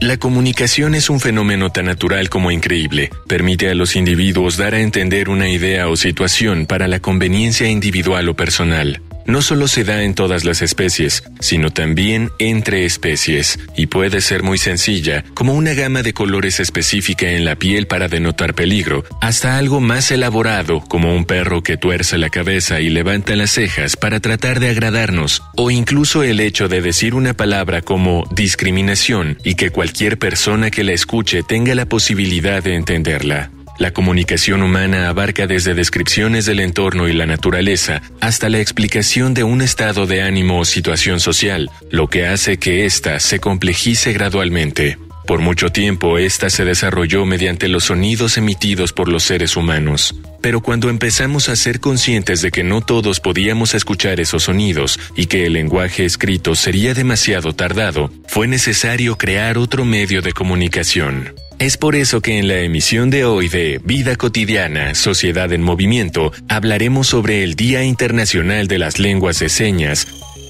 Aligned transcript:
La 0.00 0.16
comunicación 0.16 0.94
es 0.94 1.10
un 1.10 1.20
fenómeno 1.20 1.70
tan 1.72 1.84
natural 1.84 2.30
como 2.30 2.50
increíble. 2.50 3.10
Permite 3.28 3.68
a 3.68 3.74
los 3.74 3.96
individuos 3.96 4.56
dar 4.56 4.72
a 4.72 4.80
entender 4.80 5.28
una 5.28 5.50
idea 5.50 5.88
o 5.88 5.96
situación 5.96 6.64
para 6.64 6.88
la 6.88 7.00
conveniencia 7.00 7.68
individual 7.68 8.30
o 8.30 8.34
personal 8.34 9.02
no 9.26 9.42
solo 9.42 9.68
se 9.68 9.84
da 9.84 10.02
en 10.02 10.14
todas 10.14 10.44
las 10.44 10.62
especies, 10.62 11.22
sino 11.40 11.70
también 11.70 12.30
entre 12.38 12.84
especies, 12.84 13.58
y 13.76 13.86
puede 13.86 14.20
ser 14.20 14.42
muy 14.42 14.58
sencilla, 14.58 15.24
como 15.34 15.54
una 15.54 15.74
gama 15.74 16.02
de 16.02 16.12
colores 16.12 16.60
específica 16.60 17.30
en 17.30 17.44
la 17.44 17.56
piel 17.56 17.86
para 17.86 18.08
denotar 18.08 18.54
peligro, 18.54 19.04
hasta 19.20 19.58
algo 19.58 19.80
más 19.80 20.10
elaborado, 20.10 20.80
como 20.80 21.14
un 21.14 21.24
perro 21.24 21.62
que 21.62 21.76
tuerce 21.76 22.18
la 22.18 22.30
cabeza 22.30 22.80
y 22.80 22.90
levanta 22.90 23.36
las 23.36 23.52
cejas 23.52 23.96
para 23.96 24.20
tratar 24.20 24.60
de 24.60 24.70
agradarnos, 24.70 25.42
o 25.56 25.70
incluso 25.70 26.22
el 26.22 26.40
hecho 26.40 26.68
de 26.68 26.80
decir 26.80 27.14
una 27.14 27.34
palabra 27.34 27.82
como 27.82 28.24
discriminación 28.30 29.38
y 29.44 29.54
que 29.54 29.70
cualquier 29.70 30.18
persona 30.18 30.70
que 30.70 30.84
la 30.84 30.92
escuche 30.92 31.42
tenga 31.42 31.74
la 31.74 31.86
posibilidad 31.86 32.62
de 32.62 32.74
entenderla. 32.74 33.50
La 33.80 33.94
comunicación 33.94 34.62
humana 34.62 35.08
abarca 35.08 35.46
desde 35.46 35.72
descripciones 35.72 36.44
del 36.44 36.60
entorno 36.60 37.08
y 37.08 37.14
la 37.14 37.24
naturaleza 37.24 38.02
hasta 38.20 38.50
la 38.50 38.60
explicación 38.60 39.32
de 39.32 39.42
un 39.42 39.62
estado 39.62 40.06
de 40.06 40.20
ánimo 40.20 40.58
o 40.58 40.66
situación 40.66 41.18
social, 41.18 41.70
lo 41.90 42.06
que 42.06 42.26
hace 42.26 42.58
que 42.58 42.84
ésta 42.84 43.18
se 43.20 43.38
complejice 43.38 44.12
gradualmente. 44.12 44.98
Por 45.26 45.40
mucho 45.40 45.70
tiempo 45.70 46.18
ésta 46.18 46.50
se 46.50 46.66
desarrolló 46.66 47.24
mediante 47.24 47.68
los 47.68 47.84
sonidos 47.84 48.36
emitidos 48.36 48.92
por 48.92 49.08
los 49.08 49.22
seres 49.22 49.56
humanos. 49.56 50.14
Pero 50.42 50.60
cuando 50.60 50.90
empezamos 50.90 51.48
a 51.48 51.56
ser 51.56 51.80
conscientes 51.80 52.42
de 52.42 52.50
que 52.50 52.62
no 52.62 52.82
todos 52.82 53.18
podíamos 53.18 53.72
escuchar 53.72 54.20
esos 54.20 54.42
sonidos 54.42 55.00
y 55.16 55.24
que 55.24 55.46
el 55.46 55.54
lenguaje 55.54 56.04
escrito 56.04 56.54
sería 56.54 56.92
demasiado 56.92 57.54
tardado, 57.54 58.12
fue 58.28 58.46
necesario 58.46 59.16
crear 59.16 59.56
otro 59.56 59.86
medio 59.86 60.20
de 60.20 60.34
comunicación. 60.34 61.32
Es 61.60 61.76
por 61.76 61.94
eso 61.94 62.22
que 62.22 62.38
en 62.38 62.48
la 62.48 62.60
emisión 62.60 63.10
de 63.10 63.26
hoy 63.26 63.50
de 63.50 63.82
Vida 63.84 64.16
Cotidiana, 64.16 64.94
Sociedad 64.94 65.52
en 65.52 65.60
Movimiento, 65.60 66.32
hablaremos 66.48 67.08
sobre 67.08 67.44
el 67.44 67.54
Día 67.54 67.84
Internacional 67.84 68.66
de 68.66 68.78
las 68.78 68.98
Lenguas 68.98 69.40
de 69.40 69.50
Señas 69.50 70.06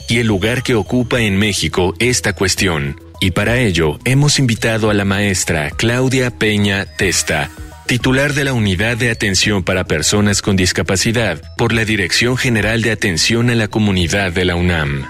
y 0.09 0.19
el 0.19 0.29
lugar 0.29 0.63
que 0.63 0.77
ocupa 0.77 1.21
en 1.21 1.37
México 1.37 1.95
esta 1.99 2.33
cuestión. 2.33 3.01
Y 3.21 3.33
para 3.33 3.59
ello 3.59 3.99
hemos 4.05 4.39
invitado 4.39 4.89
a 4.89 4.95
la 4.95 5.05
maestra 5.05 5.71
Claudia 5.71 6.31
Peña 6.31 6.87
Testa, 6.87 7.51
titular 7.87 8.33
de 8.33 8.45
la 8.45 8.53
Unidad 8.53 8.97
de 8.97 9.11
Atención 9.11 9.65
para 9.65 9.89
Personas 9.89 10.43
con 10.43 10.55
Discapacidad 10.55 11.43
por 11.57 11.73
la 11.73 11.85
Dirección 11.85 12.37
General 12.37 12.83
de 12.83 12.93
Atención 12.93 13.51
a 13.51 13.57
la 13.57 13.67
Comunidad 13.67 14.31
de 14.31 14.45
la 14.45 14.55
UNAM. 14.55 15.07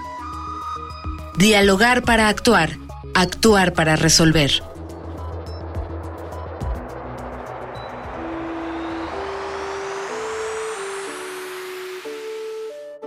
Dialogar 1.37 2.05
para 2.05 2.31
actuar, 2.31 2.79
actuar 3.15 3.75
para 3.75 3.97
resolver. 3.97 4.63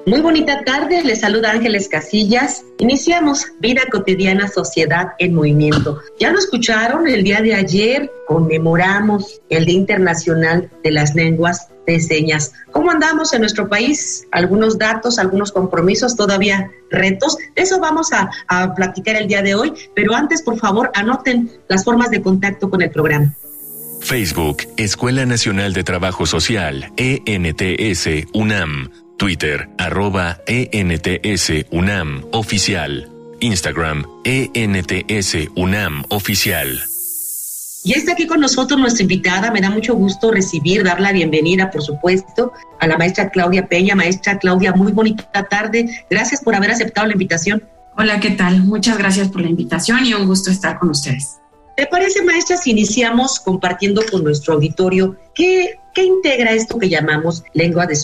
Muy 0.05 0.19
bonita 0.19 0.65
tarde, 0.65 1.01
les 1.01 1.21
saluda 1.21 1.51
Ángeles 1.51 1.87
Casillas. 1.87 2.65
Iniciamos 2.77 3.45
Vida 3.61 3.83
Cotidiana 3.89 4.49
Sociedad 4.49 5.13
en 5.17 5.33
Movimiento. 5.33 6.01
Ya 6.19 6.29
lo 6.29 6.39
escucharon, 6.39 7.07
el 7.07 7.23
día 7.23 7.39
de 7.39 7.55
ayer 7.55 8.11
conmemoramos 8.27 9.41
el 9.49 9.65
Día 9.65 9.75
Internacional 9.75 10.69
de 10.83 10.91
las 10.91 11.15
Lenguas 11.15 11.69
de 11.87 12.01
Señas. 12.01 12.51
¿Cómo 12.71 12.91
andamos 12.91 13.33
en 13.33 13.41
nuestro 13.41 13.69
país? 13.69 14.27
Algunos 14.33 14.77
datos, 14.77 15.19
algunos 15.19 15.53
compromisos, 15.53 16.17
todavía 16.17 16.69
retos. 16.91 17.37
eso 17.55 17.79
vamos 17.79 18.11
a, 18.11 18.29
a 18.49 18.75
platicar 18.75 19.15
el 19.15 19.29
día 19.29 19.41
de 19.41 19.55
hoy, 19.55 19.73
pero 19.95 20.13
antes, 20.15 20.41
por 20.41 20.59
favor, 20.59 20.91
anoten 20.95 21.49
las 21.69 21.85
formas 21.85 22.11
de 22.11 22.21
contacto 22.21 22.69
con 22.69 22.81
el 22.81 22.91
programa. 22.91 23.33
Facebook, 24.01 24.63
Escuela 24.75 25.25
Nacional 25.25 25.71
de 25.71 25.85
Trabajo 25.85 26.25
Social, 26.25 26.91
ENTS, 26.97 28.27
UNAM. 28.33 28.91
Twitter, 29.23 29.69
arroba 29.77 30.41
ENTS 30.47 31.67
UNAM 31.71 32.25
Oficial. 32.33 33.09
Instagram, 33.39 34.03
ENTS 34.25 35.47
UNAM 35.55 36.03
Oficial. 36.09 36.81
Y 37.85 37.93
está 37.93 38.11
aquí 38.11 38.27
con 38.27 38.41
nosotros 38.41 38.77
nuestra 38.77 39.03
invitada. 39.03 39.49
Me 39.49 39.61
da 39.61 39.69
mucho 39.69 39.95
gusto 39.95 40.29
recibir, 40.29 40.83
dar 40.83 40.99
la 40.99 41.13
bienvenida, 41.13 41.71
por 41.71 41.81
supuesto, 41.81 42.51
a 42.81 42.87
la 42.87 42.97
maestra 42.97 43.29
Claudia 43.29 43.65
Peña. 43.65 43.95
Maestra 43.95 44.39
Claudia, 44.39 44.73
muy 44.73 44.91
bonita 44.91 45.47
tarde. 45.49 46.05
Gracias 46.09 46.41
por 46.43 46.53
haber 46.53 46.71
aceptado 46.71 47.07
la 47.07 47.13
invitación. 47.13 47.63
Hola, 47.95 48.19
¿qué 48.19 48.31
tal? 48.31 48.65
Muchas 48.65 48.97
gracias 48.97 49.29
por 49.29 49.39
la 49.39 49.47
invitación 49.47 50.05
y 50.05 50.13
un 50.13 50.27
gusto 50.27 50.51
estar 50.51 50.79
con 50.79 50.89
ustedes. 50.89 51.37
¿Te 51.75 51.87
parece, 51.87 52.23
maestra, 52.23 52.57
si 52.57 52.71
iniciamos 52.71 53.39
compartiendo 53.39 54.03
con 54.11 54.23
nuestro 54.23 54.53
auditorio 54.53 55.15
qué, 55.33 55.79
qué 55.93 56.03
integra 56.03 56.51
esto 56.51 56.77
que 56.77 56.89
llamamos 56.89 57.43
lengua 57.53 57.87
de, 57.87 57.97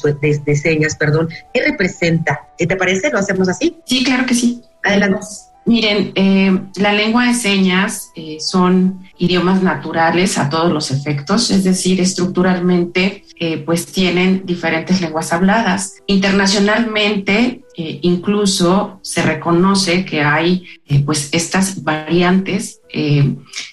de, 0.46 0.56
señas? 0.56 0.96
Perdón, 0.96 1.30
¿Qué 1.54 1.64
representa? 1.64 2.48
¿Te 2.58 2.68
parece? 2.76 3.12
¿Lo 3.12 3.20
hacemos 3.20 3.48
así? 3.48 3.78
Sí, 3.86 4.04
claro 4.04 4.26
que 4.26 4.34
sí. 4.34 4.64
Adelante. 4.84 5.26
Miren, 5.70 6.14
eh, 6.16 6.62
la 6.78 6.94
lengua 6.94 7.28
de 7.28 7.36
señas 7.36 8.12
eh, 8.16 8.38
son 8.40 9.08
idiomas 9.20 9.62
naturales 9.62 10.40
a 10.40 10.50
todos 10.50 10.72
los 10.72 10.90
efectos, 10.90 11.52
es 11.52 11.64
decir, 11.64 12.02
estructuralmente 12.02 13.24
eh, 13.40 13.60
pues 13.60 13.86
tienen 13.86 14.48
diferentes 14.48 15.00
lenguas 15.00 15.32
habladas. 15.32 15.98
Internacionalmente 16.08 17.62
incluso 18.02 19.00
se 19.04 19.22
reconoce 19.22 20.04
que 20.04 20.22
hay 20.22 20.66
pues 21.06 21.30
estas 21.32 21.82
variantes. 21.82 22.82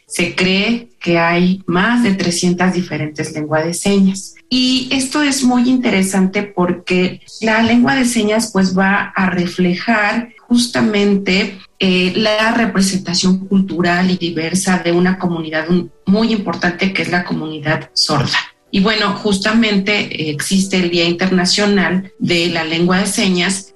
se 0.07 0.35
cree 0.37 0.91
que 1.01 1.19
hay 1.19 1.65
más 1.67 2.05
de 2.05 2.15
300 2.15 2.73
diferentes 2.73 3.33
lenguas 3.33 3.65
de 3.65 3.75
señas. 3.75 4.37
Y 4.49 4.89
esto 4.93 5.23
es 5.23 5.43
muy 5.43 5.69
interesante 5.69 6.45
porque 6.45 7.21
la 7.41 7.63
lengua 7.63 7.97
de 7.97 8.05
señas 8.05 8.51
pues 8.53 8.79
va 8.79 9.13
a 9.17 9.29
reflejar 9.31 10.36
justamente 10.49 11.59
eh, 11.79 12.13
la 12.17 12.53
representación 12.53 13.47
cultural 13.47 14.11
y 14.11 14.17
diversa 14.17 14.79
de 14.79 14.93
una 14.93 15.19
comunidad 15.19 15.67
muy 16.07 16.33
importante 16.33 16.93
que 16.93 17.03
es 17.03 17.11
la 17.11 17.25
comunidad 17.25 17.91
sorda. 17.93 18.39
Y 18.71 18.81
bueno, 18.81 19.15
justamente 19.15 19.93
eh, 19.99 20.31
existe 20.31 20.77
el 20.77 20.91
Día 20.91 21.05
Internacional 21.05 22.13
de 22.19 22.49
la 22.49 22.65
Lengua 22.65 22.99
de 22.99 23.07
Señas. 23.07 23.73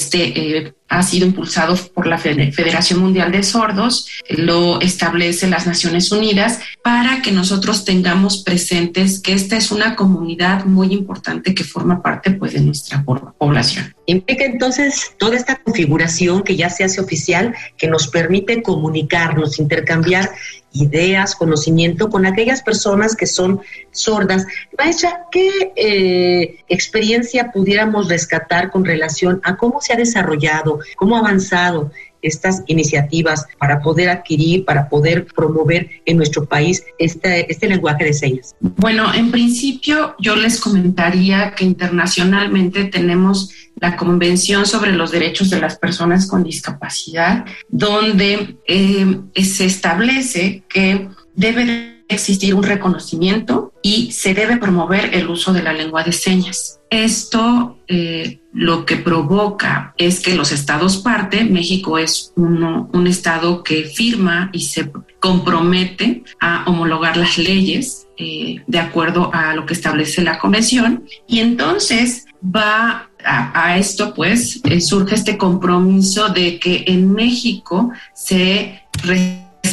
Este 0.00 0.56
eh, 0.58 0.72
ha 0.88 1.02
sido 1.02 1.26
impulsado 1.26 1.76
por 1.92 2.06
la 2.06 2.16
Federación 2.16 3.00
Mundial 3.00 3.30
de 3.30 3.42
Sordos, 3.42 4.08
lo 4.30 4.80
establece 4.80 5.46
las 5.46 5.66
Naciones 5.66 6.10
Unidas, 6.10 6.58
para 6.82 7.20
que 7.20 7.32
nosotros 7.32 7.84
tengamos 7.84 8.42
presentes 8.42 9.20
que 9.20 9.34
esta 9.34 9.58
es 9.58 9.70
una 9.70 9.96
comunidad 9.96 10.64
muy 10.64 10.94
importante 10.94 11.54
que 11.54 11.64
forma 11.64 12.02
parte 12.02 12.30
pues, 12.30 12.54
de 12.54 12.60
nuestra 12.60 13.04
población. 13.04 13.94
Implica 14.06 14.46
entonces 14.46 15.12
toda 15.18 15.36
esta 15.36 15.56
configuración 15.56 16.42
que 16.42 16.56
ya 16.56 16.70
se 16.70 16.82
hace 16.82 17.02
oficial, 17.02 17.54
que 17.76 17.86
nos 17.86 18.08
permite 18.08 18.62
comunicarnos, 18.62 19.60
intercambiar 19.60 20.30
ideas, 20.72 21.34
conocimiento 21.34 22.10
con 22.10 22.26
aquellas 22.26 22.62
personas 22.62 23.16
que 23.16 23.26
son 23.26 23.60
sordas. 23.90 24.46
Maestra, 24.78 25.26
¿qué 25.30 25.72
eh, 25.76 26.64
experiencia 26.68 27.50
pudiéramos 27.52 28.08
rescatar 28.08 28.70
con 28.70 28.84
relación 28.84 29.40
a 29.44 29.56
cómo 29.56 29.80
se 29.80 29.92
ha 29.92 29.96
desarrollado, 29.96 30.80
cómo 30.96 31.16
ha 31.16 31.20
avanzado 31.20 31.90
estas 32.22 32.62
iniciativas 32.66 33.46
para 33.58 33.80
poder 33.80 34.08
adquirir, 34.08 34.64
para 34.64 34.88
poder 34.88 35.26
promover 35.26 35.90
en 36.04 36.16
nuestro 36.16 36.46
país 36.46 36.84
este, 36.98 37.50
este 37.50 37.68
lenguaje 37.68 38.04
de 38.04 38.12
señas? 38.12 38.54
Bueno, 38.60 39.12
en 39.14 39.30
principio 39.30 40.14
yo 40.18 40.36
les 40.36 40.60
comentaría 40.60 41.54
que 41.54 41.64
internacionalmente 41.64 42.84
tenemos 42.84 43.52
la 43.76 43.96
Convención 43.96 44.66
sobre 44.66 44.92
los 44.92 45.10
Derechos 45.10 45.50
de 45.50 45.60
las 45.60 45.78
Personas 45.78 46.26
con 46.26 46.44
Discapacidad, 46.44 47.46
donde 47.68 48.56
eh, 48.66 49.20
se 49.42 49.64
establece 49.64 50.62
que 50.68 51.08
debe 51.34 51.99
existir 52.10 52.54
un 52.54 52.62
reconocimiento 52.62 53.72
y 53.82 54.12
se 54.12 54.34
debe 54.34 54.56
promover 54.56 55.14
el 55.14 55.28
uso 55.28 55.52
de 55.52 55.62
la 55.62 55.72
lengua 55.72 56.02
de 56.02 56.12
señas. 56.12 56.80
Esto 56.90 57.78
eh, 57.88 58.40
lo 58.52 58.84
que 58.84 58.96
provoca 58.96 59.94
es 59.96 60.20
que 60.20 60.34
los 60.34 60.52
estados 60.52 60.98
parte, 60.98 61.44
México 61.44 61.98
es 61.98 62.32
uno, 62.36 62.90
un 62.92 63.06
estado 63.06 63.62
que 63.62 63.84
firma 63.84 64.50
y 64.52 64.60
se 64.60 64.90
compromete 65.20 66.24
a 66.40 66.64
homologar 66.66 67.16
las 67.16 67.38
leyes 67.38 68.08
eh, 68.18 68.62
de 68.66 68.78
acuerdo 68.78 69.30
a 69.32 69.54
lo 69.54 69.66
que 69.66 69.74
establece 69.74 70.22
la 70.22 70.38
convención 70.38 71.04
y 71.26 71.40
entonces 71.40 72.26
va 72.44 73.10
a, 73.24 73.78
esto 73.78 74.14
pues 74.14 74.60
eh, 74.64 74.80
surge 74.80 75.14
este 75.14 75.38
compromiso 75.38 76.28
de 76.30 76.58
que 76.58 76.84
en 76.86 77.12
México 77.12 77.92
se 78.14 78.82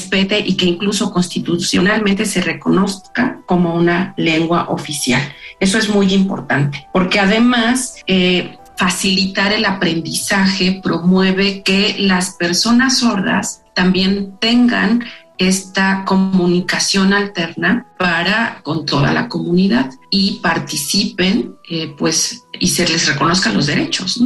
respete 0.07 0.39
y 0.39 0.55
que 0.55 0.65
incluso 0.65 1.11
constitucionalmente 1.11 2.25
se 2.25 2.41
reconozca 2.41 3.41
como 3.45 3.75
una 3.75 4.13
lengua 4.17 4.67
oficial. 4.69 5.21
Eso 5.59 5.77
es 5.77 5.89
muy 5.89 6.13
importante, 6.13 6.87
porque 6.93 7.19
además 7.19 7.95
eh, 8.07 8.57
facilitar 8.77 9.51
el 9.51 9.65
aprendizaje 9.65 10.79
promueve 10.83 11.63
que 11.63 11.95
las 11.99 12.35
personas 12.35 12.99
sordas 12.99 13.63
también 13.75 14.37
tengan 14.39 15.03
esta 15.37 16.03
comunicación 16.05 17.13
alterna 17.13 17.85
para 17.99 18.61
con 18.63 18.85
toda 18.85 19.13
la 19.13 19.27
comunidad 19.27 19.91
y 20.09 20.39
participen, 20.39 21.55
eh, 21.69 21.93
pues, 21.97 22.45
y 22.59 22.67
se 22.67 22.87
les 22.87 23.07
reconozcan 23.07 23.53
los 23.53 23.67
derechos. 23.67 24.19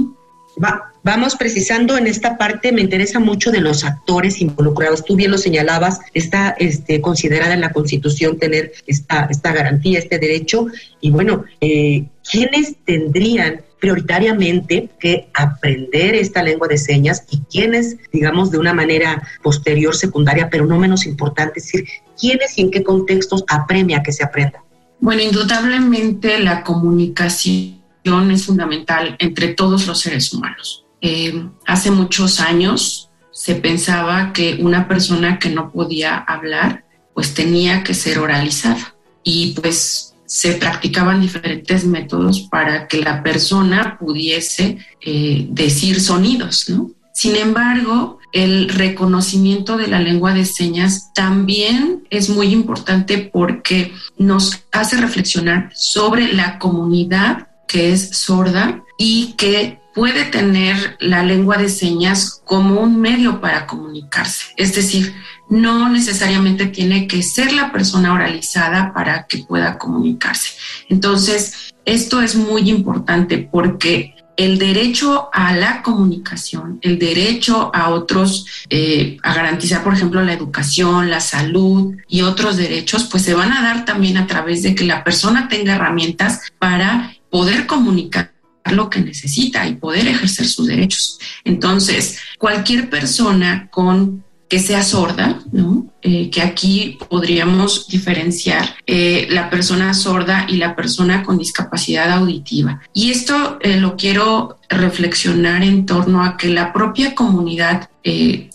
Vamos 1.03 1.35
precisando 1.35 1.97
en 1.97 2.07
esta 2.07 2.37
parte, 2.37 2.71
me 2.71 2.81
interesa 2.81 3.19
mucho 3.19 3.51
de 3.51 3.61
los 3.61 3.83
actores 3.83 4.41
involucrados. 4.41 5.05
Tú 5.05 5.15
bien 5.15 5.31
lo 5.31 5.37
señalabas, 5.37 5.99
está 6.13 6.55
este, 6.59 7.01
considerada 7.01 7.53
en 7.53 7.61
la 7.61 7.73
Constitución 7.73 8.37
tener 8.37 8.73
esta, 8.87 9.27
esta 9.29 9.51
garantía, 9.53 9.99
este 9.99 10.19
derecho. 10.19 10.67
Y 10.99 11.11
bueno, 11.11 11.45
eh, 11.59 12.05
¿quiénes 12.29 12.75
tendrían 12.85 13.61
prioritariamente 13.81 14.89
que 14.99 15.29
aprender 15.33 16.13
esta 16.13 16.43
lengua 16.43 16.67
de 16.67 16.77
señas 16.77 17.25
y 17.31 17.39
quiénes, 17.51 17.97
digamos, 18.13 18.51
de 18.51 18.59
una 18.59 18.73
manera 18.73 19.27
posterior, 19.41 19.95
secundaria, 19.95 20.49
pero 20.51 20.67
no 20.67 20.77
menos 20.77 21.07
importante, 21.07 21.59
es 21.59 21.65
decir, 21.65 21.87
quiénes 22.17 22.57
y 22.57 22.61
en 22.61 22.71
qué 22.71 22.83
contextos 22.83 23.43
apremia 23.47 24.03
que 24.03 24.13
se 24.13 24.23
aprenda. 24.23 24.63
Bueno, 24.99 25.23
indudablemente 25.23 26.39
la 26.39 26.63
comunicación 26.63 27.81
es 28.31 28.45
fundamental 28.45 29.15
entre 29.19 29.55
todos 29.55 29.87
los 29.87 29.99
seres 29.99 30.31
humanos. 30.31 30.80
Eh, 31.01 31.47
hace 31.65 31.91
muchos 31.91 32.39
años 32.39 33.09
se 33.31 33.55
pensaba 33.55 34.33
que 34.33 34.59
una 34.61 34.87
persona 34.87 35.39
que 35.39 35.49
no 35.49 35.71
podía 35.71 36.17
hablar, 36.17 36.85
pues 37.13 37.33
tenía 37.33 37.83
que 37.83 37.93
ser 37.93 38.19
oralizada. 38.19 38.95
Y 39.23 39.53
pues 39.59 40.15
se 40.25 40.53
practicaban 40.53 41.19
diferentes 41.19 41.85
métodos 41.85 42.47
para 42.49 42.87
que 42.87 42.99
la 42.99 43.21
persona 43.21 43.97
pudiese 43.99 44.77
eh, 45.01 45.45
decir 45.49 45.99
sonidos, 45.99 46.69
¿no? 46.69 46.91
Sin 47.13 47.35
embargo, 47.35 48.19
el 48.31 48.69
reconocimiento 48.69 49.75
de 49.75 49.87
la 49.87 49.99
lengua 49.99 50.33
de 50.33 50.45
señas 50.45 51.11
también 51.13 52.07
es 52.09 52.29
muy 52.29 52.47
importante 52.47 53.17
porque 53.17 53.93
nos 54.17 54.63
hace 54.71 54.97
reflexionar 54.97 55.69
sobre 55.75 56.31
la 56.31 56.57
comunidad 56.59 57.49
que 57.67 57.91
es 57.91 58.17
sorda 58.17 58.81
y 58.97 59.33
que 59.33 59.80
puede 59.93 60.25
tener 60.25 60.97
la 60.99 61.23
lengua 61.23 61.57
de 61.57 61.69
señas 61.69 62.41
como 62.45 62.81
un 62.81 62.99
medio 62.99 63.41
para 63.41 63.67
comunicarse. 63.67 64.47
Es 64.57 64.75
decir, 64.75 65.13
no 65.49 65.89
necesariamente 65.89 66.67
tiene 66.67 67.07
que 67.07 67.21
ser 67.23 67.51
la 67.53 67.71
persona 67.71 68.13
oralizada 68.13 68.93
para 68.93 69.27
que 69.27 69.39
pueda 69.39 69.77
comunicarse. 69.77 70.51
Entonces, 70.89 71.73
esto 71.85 72.21
es 72.21 72.35
muy 72.35 72.69
importante 72.69 73.37
porque 73.37 74.15
el 74.37 74.57
derecho 74.57 75.29
a 75.33 75.55
la 75.55 75.81
comunicación, 75.81 76.79
el 76.81 76.97
derecho 76.97 77.69
a 77.75 77.89
otros, 77.89 78.45
eh, 78.69 79.17
a 79.23 79.33
garantizar, 79.33 79.83
por 79.83 79.93
ejemplo, 79.93 80.23
la 80.23 80.33
educación, 80.33 81.09
la 81.09 81.19
salud 81.19 81.95
y 82.07 82.21
otros 82.21 82.57
derechos, 82.57 83.03
pues 83.11 83.23
se 83.23 83.33
van 83.33 83.51
a 83.51 83.61
dar 83.61 83.85
también 83.85 84.17
a 84.17 84.27
través 84.27 84.63
de 84.63 84.73
que 84.73 84.85
la 84.85 85.03
persona 85.03 85.47
tenga 85.47 85.75
herramientas 85.75 86.41
para 86.57 87.13
poder 87.29 87.67
comunicar 87.67 88.30
lo 88.65 88.89
que 88.89 89.01
necesita 89.01 89.67
y 89.67 89.75
poder 89.75 90.07
ejercer 90.07 90.47
sus 90.47 90.67
derechos. 90.67 91.19
Entonces, 91.43 92.19
cualquier 92.37 92.89
persona 92.89 93.69
con 93.71 94.23
que 94.51 94.59
sea 94.59 94.83
sorda, 94.83 95.39
¿no? 95.53 95.93
Eh, 96.01 96.29
que 96.29 96.41
aquí 96.41 96.97
podríamos 97.09 97.87
diferenciar 97.87 98.75
eh, 98.85 99.27
la 99.29 99.49
persona 99.49 99.93
sorda 99.93 100.45
y 100.49 100.57
la 100.57 100.75
persona 100.75 101.23
con 101.23 101.37
discapacidad 101.37 102.11
auditiva. 102.11 102.81
Y 102.93 103.11
esto 103.11 103.59
eh, 103.61 103.77
lo 103.77 103.95
quiero 103.95 104.57
reflexionar 104.67 105.63
en 105.63 105.85
torno 105.85 106.21
a 106.21 106.35
que 106.35 106.49
la 106.49 106.73
propia 106.73 107.15
comunidad 107.15 107.89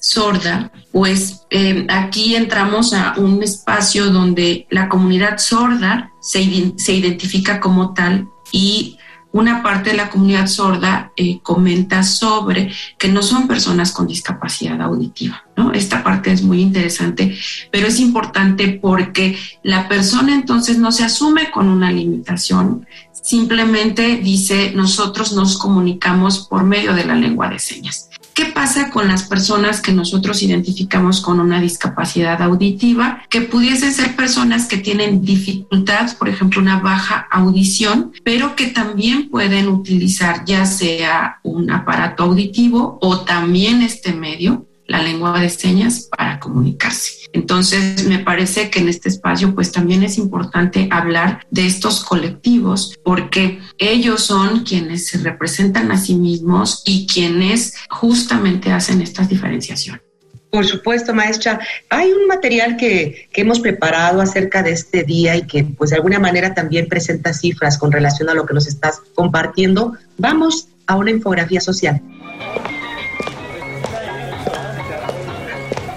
sorda, 0.00 0.72
pues 0.90 1.42
aquí 1.88 2.34
entramos 2.34 2.92
a 2.92 3.14
un 3.16 3.40
espacio 3.44 4.06
donde 4.10 4.66
la 4.70 4.88
comunidad 4.88 5.38
sorda 5.38 6.10
se, 6.20 6.72
se 6.76 6.94
identifica 6.94 7.60
como 7.60 7.94
tal 7.94 8.26
y 8.50 8.98
una 9.36 9.62
parte 9.62 9.90
de 9.90 9.96
la 9.96 10.08
comunidad 10.08 10.46
sorda 10.46 11.12
eh, 11.14 11.40
comenta 11.42 12.02
sobre 12.02 12.72
que 12.98 13.08
no 13.08 13.20
son 13.20 13.46
personas 13.46 13.92
con 13.92 14.06
discapacidad 14.06 14.80
auditiva. 14.80 15.44
¿no? 15.56 15.72
Esta 15.72 16.02
parte 16.02 16.32
es 16.32 16.42
muy 16.42 16.60
interesante, 16.62 17.36
pero 17.70 17.86
es 17.86 18.00
importante 18.00 18.78
porque 18.80 19.38
la 19.62 19.88
persona 19.88 20.34
entonces 20.34 20.78
no 20.78 20.90
se 20.90 21.04
asume 21.04 21.50
con 21.50 21.68
una 21.68 21.92
limitación, 21.92 22.86
simplemente 23.12 24.16
dice 24.16 24.72
nosotros 24.74 25.34
nos 25.34 25.58
comunicamos 25.58 26.46
por 26.46 26.64
medio 26.64 26.94
de 26.94 27.04
la 27.04 27.14
lengua 27.14 27.50
de 27.50 27.58
señas. 27.58 28.08
¿Qué 28.36 28.44
pasa 28.44 28.90
con 28.90 29.08
las 29.08 29.22
personas 29.22 29.80
que 29.80 29.92
nosotros 29.92 30.42
identificamos 30.42 31.22
con 31.22 31.40
una 31.40 31.58
discapacidad 31.58 32.42
auditiva? 32.42 33.22
Que 33.30 33.40
pudiesen 33.40 33.94
ser 33.94 34.14
personas 34.14 34.66
que 34.66 34.76
tienen 34.76 35.22
dificultad, 35.22 36.14
por 36.18 36.28
ejemplo, 36.28 36.60
una 36.60 36.80
baja 36.80 37.26
audición, 37.30 38.12
pero 38.24 38.54
que 38.54 38.66
también 38.66 39.30
pueden 39.30 39.68
utilizar 39.68 40.44
ya 40.44 40.66
sea 40.66 41.40
un 41.44 41.70
aparato 41.70 42.24
auditivo 42.24 42.98
o 43.00 43.20
también 43.20 43.80
este 43.80 44.12
medio 44.12 44.65
la 44.86 45.02
lengua 45.02 45.40
de 45.40 45.48
señas 45.48 46.08
para 46.16 46.38
comunicarse. 46.38 47.26
Entonces, 47.32 48.06
me 48.06 48.18
parece 48.18 48.70
que 48.70 48.80
en 48.80 48.88
este 48.88 49.08
espacio 49.08 49.54
pues 49.54 49.72
también 49.72 50.02
es 50.02 50.18
importante 50.18 50.88
hablar 50.90 51.46
de 51.50 51.66
estos 51.66 52.04
colectivos 52.04 52.98
porque 53.02 53.60
ellos 53.78 54.22
son 54.22 54.64
quienes 54.64 55.08
se 55.08 55.18
representan 55.18 55.90
a 55.90 55.98
sí 55.98 56.14
mismos 56.14 56.82
y 56.86 57.06
quienes 57.06 57.74
justamente 57.90 58.72
hacen 58.72 59.02
estas 59.02 59.28
diferenciaciones. 59.28 60.02
Por 60.50 60.64
supuesto, 60.64 61.12
maestra. 61.12 61.60
Hay 61.90 62.10
un 62.12 62.28
material 62.28 62.76
que, 62.76 63.28
que, 63.32 63.42
hemos 63.42 63.60
preparado 63.60 64.22
acerca 64.22 64.62
de 64.62 64.70
este 64.70 65.02
día 65.02 65.36
y 65.36 65.46
que 65.46 65.64
pues 65.64 65.90
de 65.90 65.96
alguna 65.96 66.18
manera 66.18 66.54
también 66.54 66.88
presenta 66.88 67.34
cifras 67.34 67.76
con 67.76 67.92
relación 67.92 68.30
a 68.30 68.34
lo 68.34 68.46
que 68.46 68.54
nos 68.54 68.66
estás 68.66 69.02
compartiendo. 69.14 69.94
Vamos 70.16 70.68
a 70.86 70.96
una 70.96 71.10
infografía 71.10 71.60
social. 71.60 72.00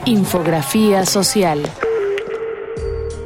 Infografía 0.10 1.06
social. 1.06 1.62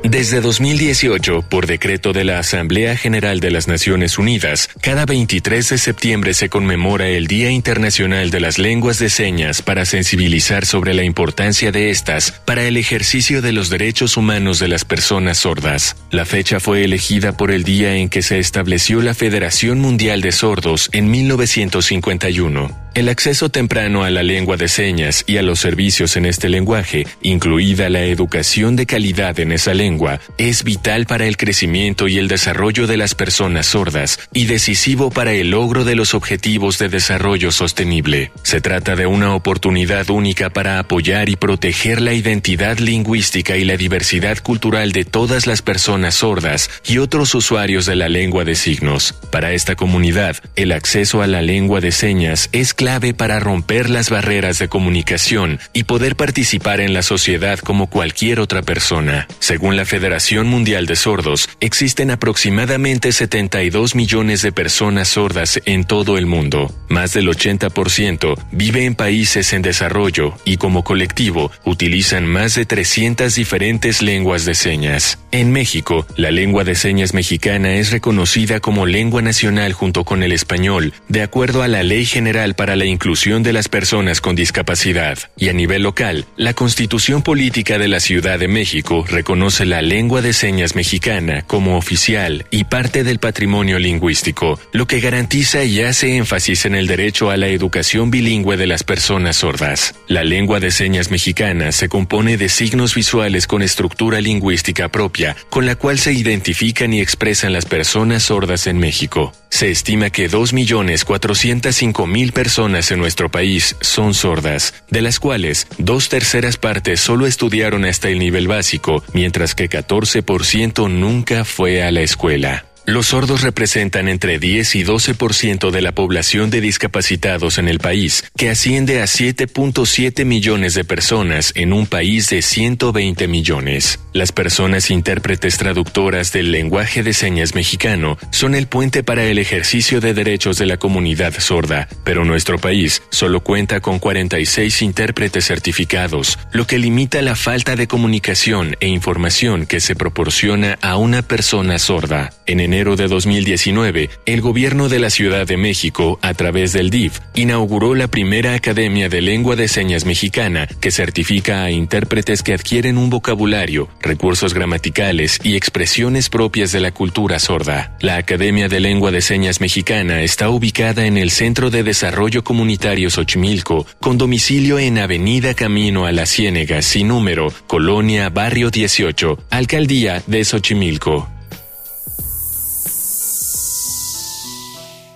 Desde 0.03 0.41
2018, 0.41 1.43
por 1.43 1.65
decreto 1.65 2.11
de 2.11 2.25
la 2.25 2.37
Asamblea 2.37 2.97
General 2.97 3.39
de 3.39 3.51
las 3.51 3.69
Naciones 3.69 4.17
Unidas, 4.19 4.69
cada 4.81 5.05
23 5.05 5.69
de 5.69 5.77
septiembre 5.77 6.33
se 6.33 6.49
conmemora 6.49 7.07
el 7.07 7.27
Día 7.27 7.49
Internacional 7.51 8.29
de 8.29 8.41
las 8.41 8.59
Lenguas 8.59 8.99
de 8.99 9.09
Señas 9.09 9.61
para 9.61 9.85
sensibilizar 9.85 10.65
sobre 10.65 10.93
la 10.93 11.05
importancia 11.05 11.71
de 11.71 11.89
estas 11.89 12.31
para 12.31 12.65
el 12.65 12.75
ejercicio 12.75 13.41
de 13.41 13.53
los 13.53 13.69
derechos 13.69 14.17
humanos 14.17 14.59
de 14.59 14.67
las 14.67 14.83
personas 14.83 15.37
sordas. 15.37 15.95
La 16.11 16.25
fecha 16.25 16.59
fue 16.59 16.83
elegida 16.83 17.37
por 17.37 17.49
el 17.49 17.63
día 17.63 17.95
en 17.95 18.09
que 18.09 18.23
se 18.23 18.39
estableció 18.39 19.01
la 19.01 19.13
Federación 19.13 19.79
Mundial 19.79 20.19
de 20.19 20.33
Sordos 20.33 20.89
en 20.91 21.09
1951. 21.11 22.83
El 22.93 23.09
acceso 23.09 23.49
temprano 23.49 24.03
a 24.03 24.11
la 24.11 24.21
lengua 24.21 24.55
de 24.55 24.67
señas 24.67 25.23
y 25.25 25.37
a 25.37 25.41
los 25.41 25.59
servicios 25.59 26.15
en 26.15 26.27
este 26.27 26.47
lenguaje, 26.47 27.07
incluida 27.23 27.89
la 27.89 28.03
educación 28.03 28.75
de 28.75 28.85
calidad 28.85 29.39
en 29.39 29.51
esa 29.51 29.73
lengua, 29.73 29.92
es 30.37 30.63
vital 30.63 31.05
para 31.05 31.25
el 31.25 31.37
crecimiento 31.37 32.07
y 32.07 32.17
el 32.17 32.27
desarrollo 32.27 32.87
de 32.87 32.97
las 32.97 33.15
personas 33.15 33.67
sordas 33.67 34.19
y 34.33 34.45
decisivo 34.45 35.11
para 35.11 35.33
el 35.33 35.51
logro 35.51 35.83
de 35.83 35.95
los 35.95 36.13
objetivos 36.13 36.79
de 36.79 36.89
desarrollo 36.89 37.51
sostenible. 37.51 38.31
Se 38.43 38.61
trata 38.61 38.95
de 38.95 39.05
una 39.05 39.35
oportunidad 39.35 40.09
única 40.09 40.49
para 40.49 40.79
apoyar 40.79 41.29
y 41.29 41.35
proteger 41.35 42.01
la 42.01 42.13
identidad 42.13 42.79
lingüística 42.79 43.55
y 43.57 43.63
la 43.63 43.77
diversidad 43.77 44.39
cultural 44.39 44.91
de 44.91 45.05
todas 45.05 45.47
las 45.47 45.61
personas 45.61 46.15
sordas 46.15 46.69
y 46.85 46.97
otros 46.97 47.35
usuarios 47.35 47.85
de 47.85 47.95
la 47.95 48.09
lengua 48.09 48.43
de 48.43 48.55
signos. 48.55 49.13
Para 49.31 49.53
esta 49.53 49.75
comunidad, 49.75 50.37
el 50.55 50.71
acceso 50.71 51.21
a 51.21 51.27
la 51.27 51.41
lengua 51.41 51.81
de 51.81 51.91
señas 51.91 52.49
es 52.51 52.73
clave 52.73 53.13
para 53.13 53.39
romper 53.39 53.89
las 53.89 54.09
barreras 54.09 54.59
de 54.59 54.67
comunicación 54.67 55.59
y 55.73 55.83
poder 55.83 56.15
participar 56.15 56.81
en 56.81 56.93
la 56.93 57.03
sociedad 57.03 57.59
como 57.59 57.87
cualquier 57.87 58.39
otra 58.39 58.61
persona. 58.61 59.27
Según 59.39 59.75
la 59.75 59.82
Federación 59.85 60.47
Mundial 60.47 60.85
de 60.85 60.95
Sordos, 60.95 61.49
existen 61.59 62.11
aproximadamente 62.11 63.11
72 63.11 63.95
millones 63.95 64.41
de 64.41 64.51
personas 64.51 65.07
sordas 65.09 65.61
en 65.65 65.83
todo 65.83 66.17
el 66.17 66.25
mundo. 66.25 66.73
Más 66.89 67.13
del 67.13 67.27
80% 67.27 68.37
vive 68.51 68.85
en 68.85 68.95
países 68.95 69.53
en 69.53 69.61
desarrollo 69.61 70.33
y 70.45 70.57
como 70.57 70.83
colectivo 70.83 71.51
utilizan 71.65 72.25
más 72.25 72.55
de 72.55 72.65
300 72.65 73.33
diferentes 73.35 74.01
lenguas 74.01 74.45
de 74.45 74.55
señas. 74.55 75.19
En 75.31 75.51
México, 75.51 76.05
la 76.15 76.29
lengua 76.29 76.63
de 76.63 76.75
señas 76.75 77.13
mexicana 77.13 77.75
es 77.75 77.91
reconocida 77.91 78.59
como 78.59 78.85
lengua 78.85 79.21
nacional 79.21 79.73
junto 79.73 80.03
con 80.03 80.21
el 80.23 80.31
español, 80.31 80.93
de 81.09 81.23
acuerdo 81.23 81.63
a 81.63 81.67
la 81.67 81.83
Ley 81.83 82.05
General 82.05 82.53
para 82.53 82.75
la 82.75 82.85
Inclusión 82.85 83.41
de 83.41 83.53
las 83.53 83.67
Personas 83.67 84.21
con 84.21 84.35
Discapacidad. 84.35 85.17
Y 85.35 85.49
a 85.49 85.53
nivel 85.53 85.83
local, 85.83 86.25
la 86.37 86.53
Constitución 86.53 87.23
Política 87.23 87.77
de 87.77 87.87
la 87.87 87.99
Ciudad 87.99 88.37
de 88.37 88.47
México 88.47 89.05
reconoce 89.07 89.65
la 89.65 89.72
lengua 89.81 90.21
de 90.21 90.33
señas 90.33 90.75
mexicana 90.75 91.41
como 91.41 91.77
oficial 91.77 92.45
y 92.51 92.65
parte 92.65 93.03
del 93.03 93.19
patrimonio 93.19 93.79
lingüístico, 93.79 94.59
lo 94.71 94.87
que 94.87 94.99
garantiza 94.99 95.63
y 95.63 95.81
hace 95.81 96.17
énfasis 96.17 96.65
en 96.65 96.75
el 96.75 96.87
derecho 96.87 97.29
a 97.29 97.37
la 97.37 97.47
educación 97.47 98.11
bilingüe 98.11 98.57
de 98.57 98.67
las 98.67 98.83
personas 98.83 99.37
sordas. 99.37 99.95
La 100.07 100.23
lengua 100.23 100.59
de 100.59 100.71
señas 100.71 101.11
mexicana 101.11 101.71
se 101.71 101.89
compone 101.89 102.37
de 102.37 102.49
signos 102.49 102.95
visuales 102.95 103.47
con 103.47 103.61
estructura 103.61 104.21
lingüística 104.21 104.89
propia, 104.89 105.35
con 105.49 105.65
la 105.65 105.75
cual 105.75 105.99
se 105.99 106.13
identifican 106.13 106.93
y 106.93 107.01
expresan 107.01 107.53
las 107.53 107.65
personas 107.65 108.23
sordas 108.23 108.67
en 108.67 108.77
México. 108.77 109.33
Se 109.53 109.69
estima 109.69 110.09
que 110.09 110.31
2.405.000 110.31 112.31
personas 112.31 112.89
en 112.89 112.97
nuestro 112.97 113.29
país 113.29 113.75
son 113.81 114.15
sordas, 114.15 114.73
de 114.89 115.03
las 115.03 115.19
cuales 115.19 115.67
dos 115.77 116.09
terceras 116.09 116.57
partes 116.57 116.99
solo 116.99 117.27
estudiaron 117.27 117.85
hasta 117.85 118.09
el 118.09 118.17
nivel 118.17 118.47
básico, 118.47 119.03
mientras 119.13 119.53
que 119.53 119.69
14% 119.69 120.89
nunca 120.89 121.45
fue 121.45 121.83
a 121.83 121.91
la 121.91 122.01
escuela. 122.01 122.65
Los 122.85 123.07
sordos 123.07 123.43
representan 123.43 124.09
entre 124.09 124.39
10 124.39 124.75
y 124.75 124.83
12% 124.83 125.71
de 125.71 125.81
la 125.81 125.93
población 125.93 126.49
de 126.49 126.59
discapacitados 126.59 127.57
en 127.57 127.69
el 127.69 127.79
país, 127.79 128.25
que 128.35 128.49
asciende 128.49 129.01
a 129.01 129.05
7.7 129.05 130.25
millones 130.25 130.73
de 130.73 130.83
personas 130.83 131.53
en 131.55 131.71
un 131.71 131.87
país 131.87 132.29
de 132.29 132.41
120 132.41 133.29
millones. 133.29 133.99
Las 134.11 134.33
personas 134.33 134.91
intérpretes 134.91 135.57
traductoras 135.57 136.33
del 136.33 136.51
lenguaje 136.51 137.03
de 137.03 137.13
señas 137.13 137.55
mexicano 137.55 138.17
son 138.31 138.53
el 138.53 138.67
puente 138.67 139.01
para 139.01 139.23
el 139.23 139.39
ejercicio 139.39 140.01
de 140.01 140.13
derechos 140.13 140.57
de 140.57 140.65
la 140.65 140.75
comunidad 140.75 141.33
sorda, 141.39 141.87
pero 142.03 142.25
nuestro 142.25 142.57
país 142.59 143.01
solo 143.11 143.39
cuenta 143.39 143.79
con 143.79 143.99
46 143.99 144.81
intérpretes 144.81 145.45
certificados, 145.45 146.37
lo 146.51 146.67
que 146.67 146.79
limita 146.79 147.21
la 147.21 147.37
falta 147.37 147.77
de 147.77 147.87
comunicación 147.87 148.75
e 148.81 148.87
información 148.87 149.67
que 149.67 149.79
se 149.79 149.95
proporciona 149.95 150.77
a 150.81 150.97
una 150.97 151.21
persona 151.21 151.79
sorda. 151.79 152.31
En 152.45 152.59
enero 152.73 152.95
de 152.95 153.07
2019, 153.07 154.09
el 154.25 154.41
gobierno 154.41 154.89
de 154.89 154.97
la 154.97 155.11
Ciudad 155.11 155.45
de 155.45 155.57
México, 155.57 156.17
a 156.23 156.33
través 156.33 156.73
del 156.73 156.89
DIF, 156.89 157.19
inauguró 157.35 157.93
la 157.93 158.07
primera 158.07 158.55
Academia 158.55 159.09
de 159.09 159.21
Lengua 159.21 159.55
de 159.55 159.67
Señas 159.67 160.05
Mexicana 160.05 160.65
que 160.65 160.89
certifica 160.89 161.63
a 161.63 161.69
intérpretes 161.69 162.41
que 162.41 162.51
adquieren 162.51 162.97
un 162.97 163.11
vocabulario, 163.11 163.89
recursos 164.01 164.55
gramaticales 164.55 165.39
y 165.43 165.55
expresiones 165.55 166.29
propias 166.29 166.71
de 166.71 166.79
la 166.79 166.91
cultura 166.91 167.37
sorda. 167.37 167.95
La 168.01 168.17
Academia 168.17 168.67
de 168.69 168.79
Lengua 168.79 169.11
de 169.11 169.21
Señas 169.21 169.61
Mexicana 169.61 170.23
está 170.23 170.49
ubicada 170.49 171.05
en 171.05 171.17
el 171.17 171.29
Centro 171.29 171.69
de 171.69 171.83
Desarrollo 171.83 172.43
Comunitario 172.43 173.11
Xochimilco, 173.11 173.85
con 173.99 174.17
domicilio 174.17 174.79
en 174.79 174.97
Avenida 174.97 175.53
Camino 175.53 176.07
a 176.07 176.11
la 176.11 176.25
Ciénega, 176.25 176.81
sin 176.81 177.09
número, 177.09 177.53
Colonia 177.67 178.29
Barrio 178.29 178.71
18, 178.71 179.37
Alcaldía 179.51 180.23
de 180.25 180.43
Xochimilco. 180.43 181.32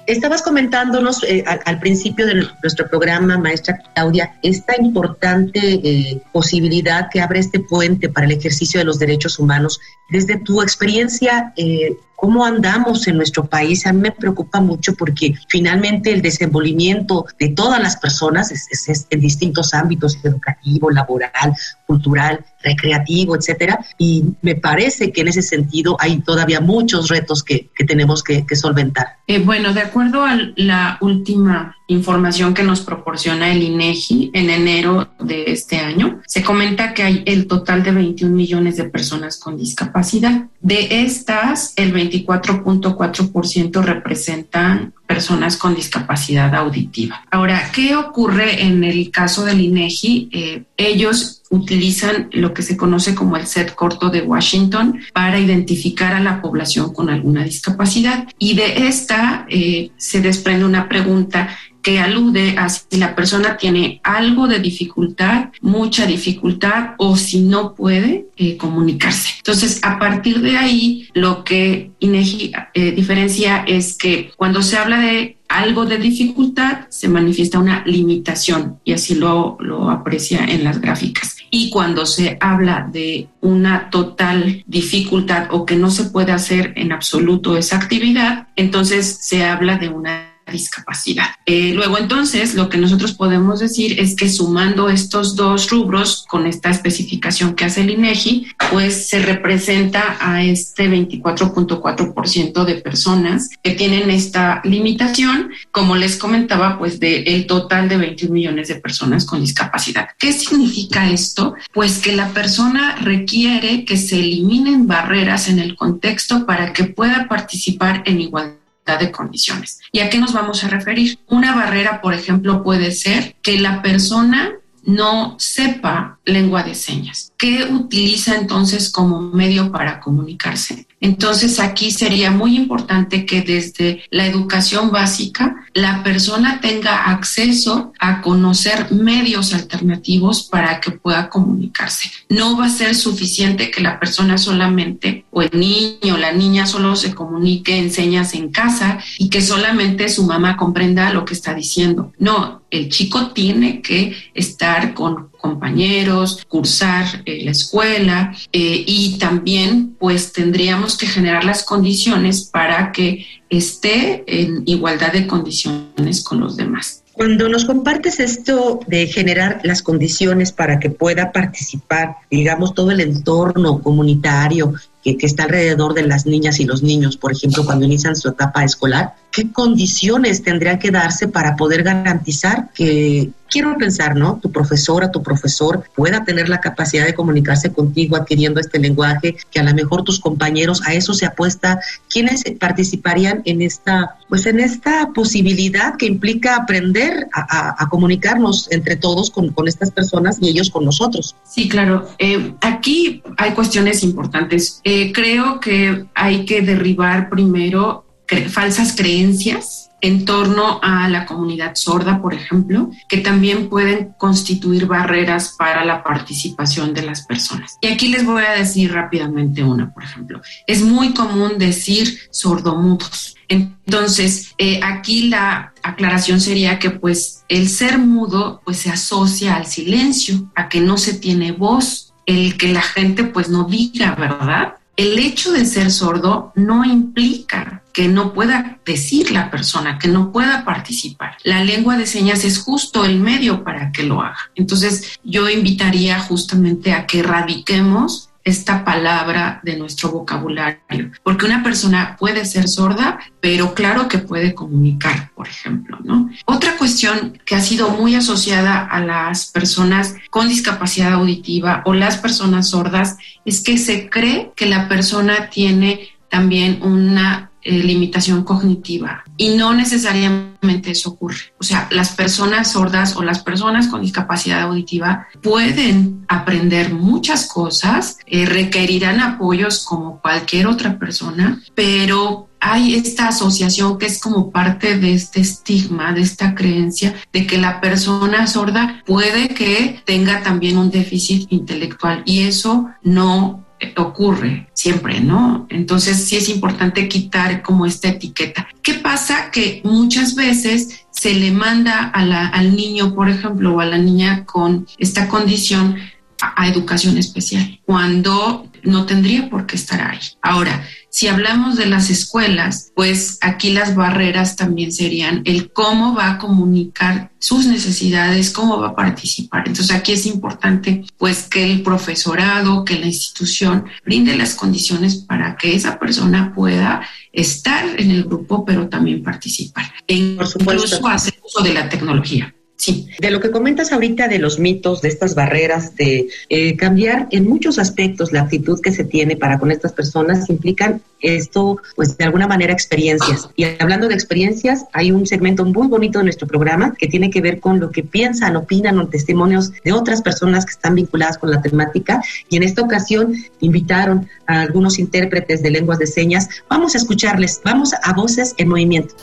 Estabas 0.08 0.42
comentándonos 0.42 1.22
eh, 1.26 1.44
al, 1.66 1.80
principio 1.82 2.26
de 2.26 2.48
nuestro 2.64 2.88
programa, 2.88 3.38
maestra 3.38 3.78
Claudia, 3.94 4.40
esta 4.42 4.82
importante 4.82 5.60
eh, 5.60 6.22
posibilidad 6.32 7.10
que 7.12 7.20
abre 7.20 7.40
este 7.40 7.60
puente 7.60 8.08
para 8.08 8.26
el 8.26 8.32
ejercicio 8.32 8.80
de 8.80 8.86
los 8.86 9.00
derechos 9.00 9.38
humanos. 9.38 9.82
Desde 10.10 10.40
tu 10.40 10.62
experiencia, 10.62 11.52
eh, 11.58 11.98
cómo 12.18 12.44
andamos 12.44 13.08
en 13.08 13.16
nuestro 13.16 13.46
país, 13.46 13.86
a 13.86 13.94
mí 13.94 14.02
me 14.02 14.12
preocupa 14.12 14.60
mucho 14.60 14.96
porque 14.96 15.36
finalmente 15.48 16.12
el 16.12 16.24
desenvolvimiento 16.24 17.28
de 17.40 17.50
todas 17.50 17.80
las 17.80 17.96
personas 17.98 18.52
es, 18.52 19.08
en 19.12 19.22
distintos 19.22 19.76
ámbitos, 19.76 20.18
educativo, 20.24 20.90
laboral, 20.90 21.54
cultural, 21.86 22.44
recreativo, 22.64 23.36
etcétera, 23.36 23.80
y 24.00 24.24
me 24.42 24.56
parece 24.56 25.12
que 25.12 25.22
en 25.22 25.28
ese 25.28 25.44
sentido 25.44 25.96
hay 26.00 26.20
todavía 26.22 26.60
muchos 26.60 27.08
retos 27.08 27.44
que, 27.44 27.70
tenemos 27.88 28.24
que, 28.24 28.44
solventar. 28.56 29.18
Eh, 29.28 29.40
bueno, 29.40 29.74
de 29.74 29.82
acuerdo 29.82 30.26
a 30.26 30.36
la 30.56 30.98
última 31.02 31.76
información 31.88 32.54
que 32.54 32.64
nos 32.64 32.82
proporciona 32.82 33.52
el 33.52 33.64
INEGI 33.64 34.32
en 34.34 34.50
enero 34.50 35.10
de 35.20 35.46
este 35.52 35.78
año, 35.78 36.22
se 36.26 36.44
comenta 36.44 36.94
que 36.94 37.04
hay 37.04 37.24
el 37.26 37.48
total 37.48 37.84
de 37.84 37.92
21 37.92 38.36
millones 38.36 38.76
de 38.76 38.86
personas 38.86 39.40
con 39.40 39.58
discapacidad. 39.58 40.48
De 40.60 41.04
estas, 41.04 41.74
el 41.78 41.92
24.4% 42.10 43.82
representan 43.82 44.94
personas 45.06 45.58
con 45.58 45.76
discapacidad 45.76 46.54
auditiva. 46.56 47.24
Ahora, 47.32 47.72
¿qué 47.74 47.96
ocurre 47.96 48.64
en 48.64 48.84
el 48.84 49.10
caso 49.10 49.46
del 49.46 49.62
INEGI? 49.62 50.30
Eh, 50.32 50.64
ellos 50.76 51.44
utilizan 51.50 52.30
lo 52.34 52.54
que 52.54 52.62
se 52.62 52.76
conoce 52.76 53.16
como 53.16 53.38
el 53.38 53.48
set 53.48 53.74
corto 53.74 54.10
de 54.10 54.22
Washington 54.22 55.00
para 55.14 55.40
identificar 55.40 56.14
a 56.14 56.20
la 56.20 56.42
población 56.42 56.94
con 56.94 57.10
alguna 57.10 57.44
discapacidad. 57.44 58.28
Y 58.38 58.56
de 58.56 58.88
esta 58.88 59.46
eh, 59.50 59.92
se 59.98 60.22
desprende 60.22 60.66
una 60.66 60.90
pregunta 60.90 61.50
que 61.82 62.00
alude 62.00 62.58
a 62.58 62.70
si 62.70 62.98
la 62.98 63.16
persona 63.16 63.58
tiene 63.58 64.02
algo 64.04 64.48
de 64.48 64.60
dificultad, 64.60 65.50
mucha 65.62 66.06
dificultad 66.06 66.96
o 66.98 67.16
si 67.16 67.42
no 67.42 67.76
puede 67.76 68.28
eh, 68.36 68.58
comunicarse. 68.58 69.30
Entonces, 69.38 69.80
a 69.84 70.00
partir 70.00 70.42
de 70.42 70.58
ahí, 70.58 71.08
lo 71.14 71.44
que 71.44 71.92
INEGI 72.00 72.52
eh, 72.74 72.92
diferencia 72.92 73.64
es 73.68 73.98
que 73.98 74.32
cuando 74.36 74.62
se 74.62 74.78
habla 74.78 75.00
de 75.00 75.38
algo 75.50 75.86
de 75.86 75.98
dificultad, 75.98 76.88
se 76.90 77.08
manifiesta 77.08 77.60
una 77.60 77.84
limitación 77.86 78.80
y 78.84 78.94
así 78.94 79.16
lo, 79.16 79.58
lo 79.60 79.90
aprecia 79.90 80.44
en 80.46 80.64
las 80.64 80.82
gráficas. 80.82 81.38
Y 81.50 81.70
cuando 81.70 82.06
se 82.06 82.38
habla 82.42 82.90
de 82.92 83.30
una 83.42 83.90
total 83.90 84.64
dificultad 84.68 85.48
o 85.52 85.66
que 85.66 85.78
no 85.78 85.90
se 85.90 86.06
puede 86.06 86.34
hacer 86.34 86.74
en 86.76 86.92
absoluto 86.92 87.56
esa 87.56 87.78
actividad, 87.78 88.48
entonces 88.56 89.20
se 89.22 89.46
habla 89.46 89.78
de 89.78 89.90
una 89.90 90.37
discapacidad. 90.52 91.28
Eh, 91.46 91.74
luego 91.74 91.98
entonces 91.98 92.56
lo 92.56 92.70
que 92.70 92.78
nosotros 92.78 93.14
podemos 93.14 93.60
decir 93.60 94.00
es 94.00 94.16
que 94.16 94.30
sumando 94.30 94.90
estos 94.90 95.36
dos 95.36 95.70
rubros 95.70 96.26
con 96.28 96.48
esta 96.48 96.70
especificación 96.70 97.56
que 97.56 97.66
hace 97.66 97.82
el 97.82 97.92
INEGI, 97.92 98.48
pues 98.72 99.08
se 99.08 99.20
representa 99.20 100.18
a 100.20 100.44
este 100.44 100.90
24.4% 100.90 102.66
de 102.66 102.76
personas 102.76 103.50
que 103.64 103.72
tienen 103.72 104.10
esta 104.10 104.62
limitación, 104.64 105.52
como 105.72 105.96
les 105.96 106.18
comentaba, 106.18 106.78
pues 106.78 107.00
del 107.00 107.48
total 107.48 107.90
de 107.90 107.98
21 107.98 108.34
millones 108.34 108.68
de 108.68 108.76
personas 108.76 109.26
con 109.26 109.42
discapacidad. 109.42 110.10
¿Qué 110.18 110.34
significa 110.34 111.10
esto? 111.10 111.56
Pues 111.74 112.00
que 112.00 112.16
la 112.16 112.30
persona 112.30 112.96
requiere 112.98 113.86
que 113.86 113.98
se 113.98 114.20
eliminen 114.20 114.88
barreras 114.88 115.48
en 115.48 115.60
el 115.60 115.76
contexto 115.76 116.46
para 116.46 116.74
que 116.74 116.86
pueda 116.86 117.28
participar 117.28 118.04
en 118.06 118.22
igualdad 118.22 118.57
de 118.96 119.12
condiciones. 119.12 119.82
¿Y 119.92 120.00
a 120.00 120.10
qué 120.10 120.20
nos 120.20 120.32
vamos 120.32 120.64
a 120.64 120.70
referir? 120.70 121.20
Una 121.28 121.54
barrera, 121.54 122.00
por 122.00 122.14
ejemplo, 122.14 122.64
puede 122.64 122.92
ser 122.92 123.36
que 123.42 123.60
la 123.60 123.82
persona 123.82 124.54
no 124.84 125.36
sepa 125.38 126.20
lengua 126.24 126.64
de 126.64 126.74
señas. 126.74 127.34
¿Qué 127.38 127.66
utiliza 127.66 128.36
entonces 128.36 128.90
como 128.90 129.20
medio 129.20 129.70
para 129.70 130.00
comunicarse? 130.00 130.87
Entonces 131.00 131.60
aquí 131.60 131.92
sería 131.92 132.32
muy 132.32 132.56
importante 132.56 133.26
que 133.26 133.42
desde 133.42 134.04
la 134.10 134.26
educación 134.26 134.92
básica 134.92 135.68
la 135.74 136.04
persona 136.04 136.60
tenga 136.60 137.12
acceso 137.12 137.94
a 138.00 138.22
conocer 138.22 138.92
medios 138.92 139.54
alternativos 139.54 140.44
para 140.44 140.82
que 140.82 140.92
pueda 140.92 141.30
comunicarse. 141.30 142.10
No 142.30 142.58
va 142.58 142.66
a 142.66 142.70
ser 142.70 142.96
suficiente 142.96 143.70
que 143.70 143.82
la 143.82 144.00
persona 144.00 144.40
solamente 144.40 145.26
o 145.30 145.44
el 145.44 145.52
niño 145.54 146.16
o 146.16 146.18
la 146.18 146.34
niña 146.34 146.66
solo 146.66 146.96
se 146.96 147.14
comunique 147.14 147.78
en 147.78 147.92
señas 147.92 148.34
en 148.34 148.50
casa 148.50 148.98
y 149.20 149.30
que 149.30 149.42
solamente 149.42 150.10
su 150.10 150.24
mamá 150.24 150.58
comprenda 150.58 151.14
lo 151.14 151.26
que 151.26 151.36
está 151.36 151.54
diciendo. 151.54 152.12
No, 152.18 152.64
el 152.72 152.90
chico 152.90 153.32
tiene 153.32 153.82
que 153.82 154.16
estar 154.34 154.96
con 154.96 155.30
compañeros, 155.38 156.46
cursar 156.48 157.06
eh, 157.26 157.44
la 157.44 157.52
escuela 157.52 158.36
eh, 158.52 158.84
y 158.86 159.18
también 159.18 159.96
pues 160.00 160.34
tendríamos 160.34 160.98
que 160.98 161.08
generar 161.08 161.44
las 161.44 161.64
condiciones 161.64 162.44
para 162.44 162.92
que 162.92 163.26
esté 163.50 164.24
en 164.28 164.64
igualdad 164.66 165.14
de 165.14 165.28
condiciones 165.28 166.24
con 166.24 166.40
los 166.40 166.58
demás. 166.58 167.04
Cuando 167.18 167.50
nos 167.50 167.66
compartes 167.66 168.20
esto 168.20 168.80
de 168.86 169.08
generar 169.08 169.62
las 169.64 169.82
condiciones 169.82 170.52
para 170.52 170.80
que 170.80 170.92
pueda 170.92 171.32
participar, 171.32 172.18
digamos, 172.30 172.76
todo 172.76 172.92
el 172.92 173.00
entorno 173.00 173.82
comunitario 173.82 174.76
que, 175.04 175.18
que, 175.18 175.26
está 175.26 175.46
alrededor 175.46 175.96
de 175.96 176.04
las 176.04 176.28
niñas 176.28 176.60
y 176.60 176.66
los 176.66 176.84
niños, 176.84 177.18
por 177.18 177.32
ejemplo, 177.32 177.66
cuando 177.66 177.86
inician 177.86 178.16
su 178.16 178.30
etapa 178.30 178.64
escolar, 178.64 179.16
¿qué 179.38 179.52
condiciones 179.52 180.42
tendrían 180.42 180.80
que 180.80 180.90
darse 180.90 181.28
para 181.28 181.56
poder 181.56 181.84
garantizar 181.84 182.70
que 182.74 183.30
quiero 183.48 183.78
pensar, 183.78 184.16
¿no? 184.16 184.40
Tu 184.42 184.52
profesora, 184.52 185.12
tu 185.12 185.22
profesor 185.22 185.84
pueda 185.96 186.26
tener 186.26 186.50
la 186.50 186.60
capacidad 186.60 187.06
de 187.06 187.14
comunicarse 187.14 187.72
contigo 187.72 188.16
adquiriendo 188.16 188.60
este 188.60 188.80
lenguaje, 188.80 189.38
que 189.52 189.60
a 189.60 189.64
lo 189.64 189.76
mejor 189.76 190.04
tus 190.04 190.20
compañeros 190.20 190.82
a 190.88 190.96
eso 190.96 191.14
se 191.14 191.28
apuesta. 191.28 191.80
¿Quiénes 192.10 192.46
participarían 192.60 193.44
en 193.46 193.62
esta, 193.62 194.18
pues 194.28 194.48
en 194.48 194.60
esta 194.60 195.12
posibilidad 195.14 195.98
que 195.98 196.08
implica 196.08 196.56
aprender 196.56 197.28
a, 197.32 197.88
comunicarnos 197.92 198.72
entre 198.72 198.96
todos 198.96 199.30
con, 199.30 199.52
con, 199.52 199.68
estas 199.68 199.92
personas 199.92 200.40
y 200.42 200.50
ellos 200.50 200.72
con 200.72 200.84
nosotros? 200.84 201.36
Sí, 201.44 201.70
claro. 201.70 202.10
Eh, 202.18 202.56
aquí 202.62 203.22
hay 203.38 203.52
cuestiones 203.52 204.02
importantes. 204.02 204.82
Eh, 204.84 205.12
creo 205.14 205.60
que 205.60 206.08
hay 206.16 206.44
que 206.44 206.64
derribar 206.64 207.30
primero 207.30 208.07
falsas 208.50 208.96
creencias 208.96 209.88
en 210.00 210.26
torno 210.26 210.80
a 210.84 211.10
la 211.10 211.26
comunidad 211.26 211.76
sorda, 211.76 212.22
por 212.22 212.34
ejemplo, 212.34 212.92
que 213.10 213.18
también 213.18 213.70
pueden 213.70 214.14
constituir 214.18 214.86
barreras 214.86 215.56
para 215.58 215.84
la 215.86 216.04
participación 216.04 216.94
de 216.94 217.02
las 217.02 217.26
personas. 217.26 217.78
Y 217.82 217.88
aquí 217.88 218.10
les 218.10 218.26
voy 218.26 218.44
a 218.44 218.52
decir 218.52 218.94
rápidamente 218.94 219.64
una, 219.64 219.92
por 219.92 220.04
ejemplo. 220.04 220.42
Es 220.68 220.84
muy 220.84 221.14
común 221.14 221.58
decir 221.58 222.20
sordomudos. 222.32 223.36
Entonces, 223.50 224.54
eh, 224.58 224.80
aquí 224.84 225.30
la 225.30 225.74
aclaración 225.82 226.42
sería 226.42 226.80
que 226.80 226.92
pues 226.92 227.44
el 227.48 227.70
ser 227.70 227.98
mudo 227.98 228.62
pues 228.66 228.78
se 228.78 228.90
asocia 228.90 229.56
al 229.56 229.66
silencio, 229.66 230.52
a 230.56 230.70
que 230.70 230.82
no 230.82 230.98
se 230.98 231.14
tiene 231.14 231.54
voz, 231.54 232.14
el 232.26 232.58
que 232.58 232.68
la 232.68 232.82
gente 232.82 233.24
pues 233.24 233.50
no 233.50 233.64
diga, 233.64 234.14
¿verdad? 234.16 234.76
El 234.98 235.18
hecho 235.18 235.54
de 235.54 235.66
ser 235.66 235.92
sordo 235.92 236.52
no 236.56 236.84
implica 236.84 237.84
que 237.98 238.08
no 238.08 238.32
pueda 238.32 238.78
decir 238.86 239.32
la 239.32 239.50
persona, 239.50 239.98
que 239.98 240.08
no 240.08 240.32
pueda 240.32 240.64
participar. 240.64 241.36
La 241.44 241.64
lengua 241.64 241.98
de 241.98 242.06
señas 242.06 242.46
es 242.46 242.60
justo 242.60 243.04
el 243.04 243.20
medio 243.20 243.64
para 243.64 243.92
que 243.92 244.04
lo 244.04 244.22
haga. 244.22 244.38
Entonces 244.54 245.20
yo 245.24 245.50
invitaría 245.50 246.20
justamente 246.20 246.94
a 246.94 247.08
que 247.08 247.22
erradiquemos 247.22 248.30
esta 248.44 248.86
palabra 248.86 249.62
de 249.64 249.78
nuestro 249.78 250.12
vocabulario, 250.12 251.10
porque 251.24 251.48
una 251.48 251.64
persona 251.64 252.16
puede 252.20 252.46
ser 252.46 252.68
sorda, 252.68 253.18
pero 253.42 253.74
claro 253.74 254.08
que 254.08 254.20
puede 254.20 254.54
comunicar, 254.54 255.32
por 255.34 255.48
ejemplo, 255.48 255.98
¿no? 256.04 256.30
Otra 256.46 256.78
cuestión 256.78 257.42
que 257.48 257.56
ha 257.56 257.62
sido 257.62 257.90
muy 257.90 258.14
asociada 258.14 258.86
a 258.86 259.00
las 259.00 259.48
personas 259.48 260.14
con 260.30 260.50
discapacidad 260.50 261.14
auditiva 261.14 261.82
o 261.84 261.96
las 261.96 262.18
personas 262.18 262.70
sordas 262.70 263.18
es 263.44 263.62
que 263.62 263.80
se 263.80 264.08
cree 264.08 264.52
que 264.56 264.68
la 264.68 264.88
persona 264.88 265.50
tiene 265.50 266.10
también 266.30 266.84
una 266.84 267.50
eh, 267.68 267.84
limitación 267.84 268.46
cognitiva 268.46 269.26
y 269.36 269.50
no 269.56 269.74
necesariamente 269.74 270.92
eso 270.92 271.10
ocurre. 271.10 271.54
O 271.60 271.64
sea, 271.66 271.90
las 271.92 272.12
personas 272.12 272.72
sordas 272.72 273.18
o 273.18 273.24
las 273.24 273.40
personas 273.44 273.90
con 273.90 274.02
discapacidad 274.02 274.62
auditiva 274.62 275.28
pueden 275.42 276.24
aprender 276.30 276.94
muchas 276.94 277.46
cosas, 277.46 278.20
eh, 278.26 278.46
requerirán 278.46 279.20
apoyos 279.20 279.84
como 279.84 280.22
cualquier 280.22 280.68
otra 280.68 280.98
persona, 280.98 281.62
pero 281.76 282.48
hay 282.62 282.96
esta 282.96 283.28
asociación 283.28 283.98
que 283.98 284.06
es 284.06 284.22
como 284.22 284.50
parte 284.50 284.98
de 284.98 285.14
este 285.14 285.42
estigma, 285.42 286.14
de 286.14 286.22
esta 286.22 286.56
creencia 286.56 287.16
de 287.34 287.46
que 287.46 287.58
la 287.58 287.82
persona 287.82 288.48
sorda 288.48 289.04
puede 289.06 289.50
que 289.50 290.02
tenga 290.06 290.42
también 290.42 290.78
un 290.78 290.90
déficit 290.90 291.52
intelectual 291.52 292.24
y 292.26 292.44
eso 292.44 292.90
no 293.04 293.67
ocurre 293.96 294.70
siempre, 294.74 295.20
¿no? 295.20 295.68
Entonces 295.70 296.26
sí 296.26 296.38
es 296.38 296.50
importante 296.50 297.08
quitar 297.08 297.62
como 297.62 297.86
esta 297.86 298.10
etiqueta. 298.10 298.68
¿Qué 298.82 298.96
pasa? 298.96 299.52
Que 299.52 299.82
muchas 299.84 300.36
veces 300.36 301.06
se 301.12 301.34
le 301.34 301.52
manda 301.52 302.10
al 302.10 302.76
niño, 302.76 303.14
por 303.14 303.30
ejemplo, 303.30 303.76
o 303.76 303.80
a 303.80 303.86
la 303.86 303.98
niña 303.98 304.46
con 304.46 304.88
esta 304.98 305.28
condición 305.28 305.96
a 306.42 306.68
educación 306.68 307.18
especial, 307.18 307.80
cuando 307.86 308.70
no 308.84 309.06
tendría 309.06 309.50
por 309.50 309.66
qué 309.66 309.76
estar 309.76 310.02
ahí. 310.02 310.20
Ahora, 310.42 310.86
si 311.10 311.28
hablamos 311.28 311.78
de 311.78 311.88
las 311.88 312.10
escuelas, 312.10 312.92
pues 312.96 313.40
aquí 313.42 313.72
las 313.72 313.96
barreras 313.96 314.56
también 314.56 314.92
serían 314.92 315.42
el 315.46 315.72
cómo 315.72 316.14
va 316.14 316.32
a 316.32 316.38
comunicar 316.38 317.32
sus 317.40 317.66
necesidades, 317.66 318.52
cómo 318.52 318.80
va 318.80 318.90
a 318.90 318.96
participar. 318.96 319.68
Entonces 319.68 319.96
aquí 319.96 320.12
es 320.12 320.26
importante 320.26 321.06
pues 321.18 321.44
que 321.44 321.64
el 321.64 321.82
profesorado, 321.82 322.86
que 322.86 323.00
la 323.00 323.08
institución 323.08 323.86
brinde 324.06 324.38
las 324.38 324.54
condiciones 324.54 325.16
para 325.16 325.56
que 325.56 325.76
esa 325.76 325.98
persona 325.98 326.54
pueda 326.54 327.02
estar 327.34 328.00
en 328.00 328.12
el 328.12 328.26
grupo, 328.26 328.64
pero 328.64 328.88
también 328.88 329.24
participar. 329.24 329.92
E 330.08 330.16
incluso 330.16 331.08
hacer 331.08 331.36
uso 331.44 331.64
de 331.64 331.74
la 331.74 331.90
tecnología. 331.90 332.54
Sí, 332.78 333.10
de 333.20 333.32
lo 333.32 333.42
que 333.42 333.50
comentas 333.50 333.92
ahorita 333.92 334.28
de 334.28 334.38
los 334.38 334.60
mitos, 334.60 335.02
de 335.02 335.10
estas 335.10 335.34
barreras, 335.34 335.96
de 335.96 336.30
eh, 336.50 336.78
cambiar 336.78 337.28
en 337.32 337.50
muchos 337.50 337.80
aspectos 337.80 338.32
la 338.32 338.42
actitud 338.42 338.80
que 338.80 338.92
se 338.92 339.04
tiene 339.04 339.36
para 339.36 339.58
con 339.58 339.72
estas 339.72 339.94
personas, 339.94 340.48
implican 340.48 341.02
esto, 341.20 341.80
pues 341.96 342.16
de 342.20 342.26
alguna 342.26 342.46
manera 342.46 342.74
experiencias. 342.74 343.50
Y 343.56 343.64
hablando 343.64 344.08
de 344.08 344.14
experiencias, 344.14 344.86
hay 344.94 345.12
un 345.12 345.26
segmento 345.26 345.66
muy 345.66 345.88
bonito 345.88 346.20
de 346.20 346.26
nuestro 346.26 346.48
programa 346.48 346.94
que 346.96 347.08
tiene 347.08 347.32
que 347.32 347.42
ver 347.42 347.60
con 347.60 347.80
lo 347.80 347.90
que 347.90 348.04
piensan, 348.04 348.56
opinan 348.56 349.00
o 349.00 349.08
testimonios 349.08 349.74
de 349.84 349.94
otras 349.94 350.22
personas 350.22 350.64
que 350.64 350.74
están 350.74 350.94
vinculadas 350.94 351.40
con 351.40 351.50
la 351.50 351.64
temática. 351.64 352.22
Y 352.48 352.58
en 352.58 352.64
esta 352.64 352.84
ocasión 352.84 353.34
invitaron 353.60 354.30
a 354.46 354.62
algunos 354.62 355.00
intérpretes 355.00 355.64
de 355.64 355.72
lenguas 355.72 355.98
de 355.98 356.06
señas. 356.06 356.48
Vamos 356.70 356.94
a 356.94 357.00
escucharles, 357.00 357.60
vamos 357.66 357.96
a 358.04 358.14
Voces 358.14 358.54
en 358.58 358.70
Movimiento. 358.70 359.16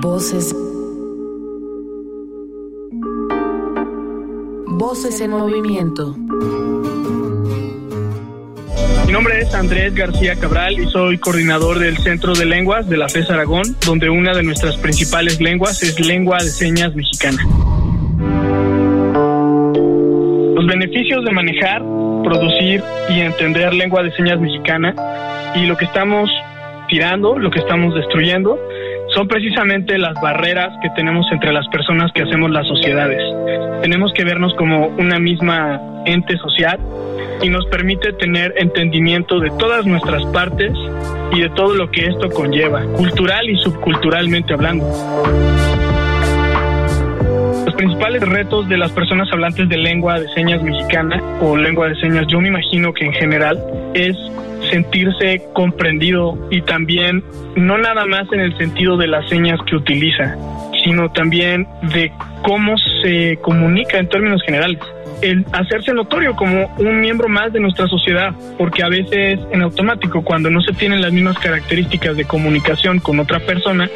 Voces. 0.00 0.54
Voces 4.66 5.20
en 5.20 5.30
movimiento. 5.32 6.14
Mi 9.06 9.12
nombre 9.12 9.40
es 9.40 9.52
Andrés 9.54 9.94
García 9.94 10.36
Cabral 10.36 10.78
y 10.78 10.86
soy 10.86 11.18
coordinador 11.18 11.80
del 11.80 11.96
Centro 11.98 12.34
de 12.34 12.44
Lenguas 12.44 12.88
de 12.88 12.96
la 12.96 13.08
FES 13.08 13.30
Aragón, 13.30 13.76
donde 13.84 14.08
una 14.08 14.36
de 14.36 14.44
nuestras 14.44 14.76
principales 14.76 15.40
lenguas 15.40 15.82
es 15.82 15.98
lengua 15.98 16.38
de 16.38 16.50
señas 16.50 16.94
mexicana. 16.94 17.42
Los 20.54 20.66
beneficios 20.66 21.24
de 21.24 21.30
manejar, 21.32 21.82
producir 22.22 22.84
y 23.08 23.20
entender 23.20 23.74
lengua 23.74 24.04
de 24.04 24.12
señas 24.12 24.38
mexicana 24.40 24.94
y 25.56 25.66
lo 25.66 25.76
que 25.76 25.86
estamos 25.86 26.30
tirando, 26.88 27.36
lo 27.36 27.50
que 27.50 27.58
estamos 27.58 27.94
destruyendo, 27.94 28.58
son 29.18 29.26
precisamente 29.26 29.98
las 29.98 30.14
barreras 30.22 30.72
que 30.80 30.90
tenemos 30.90 31.26
entre 31.32 31.52
las 31.52 31.66
personas 31.70 32.12
que 32.12 32.22
hacemos 32.22 32.52
las 32.52 32.64
sociedades. 32.68 33.20
Tenemos 33.82 34.12
que 34.12 34.22
vernos 34.22 34.54
como 34.54 34.86
una 34.96 35.18
misma 35.18 35.80
ente 36.06 36.38
social 36.38 36.78
y 37.42 37.48
nos 37.48 37.66
permite 37.66 38.12
tener 38.12 38.54
entendimiento 38.58 39.40
de 39.40 39.50
todas 39.58 39.84
nuestras 39.86 40.24
partes 40.26 40.70
y 41.32 41.40
de 41.40 41.48
todo 41.50 41.74
lo 41.74 41.90
que 41.90 42.06
esto 42.06 42.30
conlleva, 42.30 42.84
cultural 42.96 43.50
y 43.50 43.56
subculturalmente 43.56 44.54
hablando. 44.54 44.86
Los 47.66 47.74
principales 47.74 48.22
retos 48.22 48.68
de 48.68 48.78
las 48.78 48.92
personas 48.92 49.28
hablantes 49.32 49.68
de 49.68 49.78
lengua 49.78 50.20
de 50.20 50.28
señas 50.28 50.62
mexicana 50.62 51.20
o 51.40 51.56
lengua 51.56 51.88
de 51.88 51.96
señas, 51.96 52.24
yo 52.28 52.40
me 52.40 52.50
imagino 52.50 52.92
que 52.94 53.06
en 53.06 53.12
general 53.14 53.58
es 53.94 54.16
sentirse 54.70 55.42
comprendido 55.54 56.38
y 56.50 56.62
también 56.62 57.22
no 57.56 57.78
nada 57.78 58.06
más 58.06 58.30
en 58.32 58.40
el 58.40 58.56
sentido 58.56 58.96
de 58.96 59.06
las 59.06 59.28
señas 59.28 59.58
que 59.66 59.76
utiliza, 59.76 60.36
sino 60.84 61.10
también 61.10 61.66
de 61.94 62.12
cómo 62.42 62.76
se 63.02 63.38
comunica 63.42 63.98
en 63.98 64.08
términos 64.08 64.42
generales. 64.44 64.80
el 65.20 65.44
hacerse 65.52 65.92
notorio 65.92 66.36
como 66.36 66.72
un 66.78 67.00
miembro 67.00 67.28
más 67.28 67.52
de 67.52 67.58
nuestra 67.58 67.88
sociedad, 67.88 68.32
porque 68.56 68.84
a 68.84 68.88
veces 68.88 69.40
en 69.50 69.62
automático, 69.62 70.22
cuando 70.22 70.48
no 70.48 70.60
se 70.62 70.72
tienen 70.72 71.00
las 71.00 71.12
mismas 71.12 71.36
características 71.38 72.16
de 72.16 72.24
comunicación 72.24 73.00
con 73.00 73.18
otra 73.18 73.40
persona, 73.40 73.90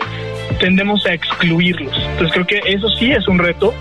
tendemos 0.59 1.07
a 1.07 1.15
excluirlos. 1.15 1.97
Entonces 2.13 2.33
creo 2.33 2.47
que 2.47 2.73
eso 2.73 2.89
sí 2.89 3.13
es 3.13 3.29
un 3.29 3.39
reto, 3.39 3.73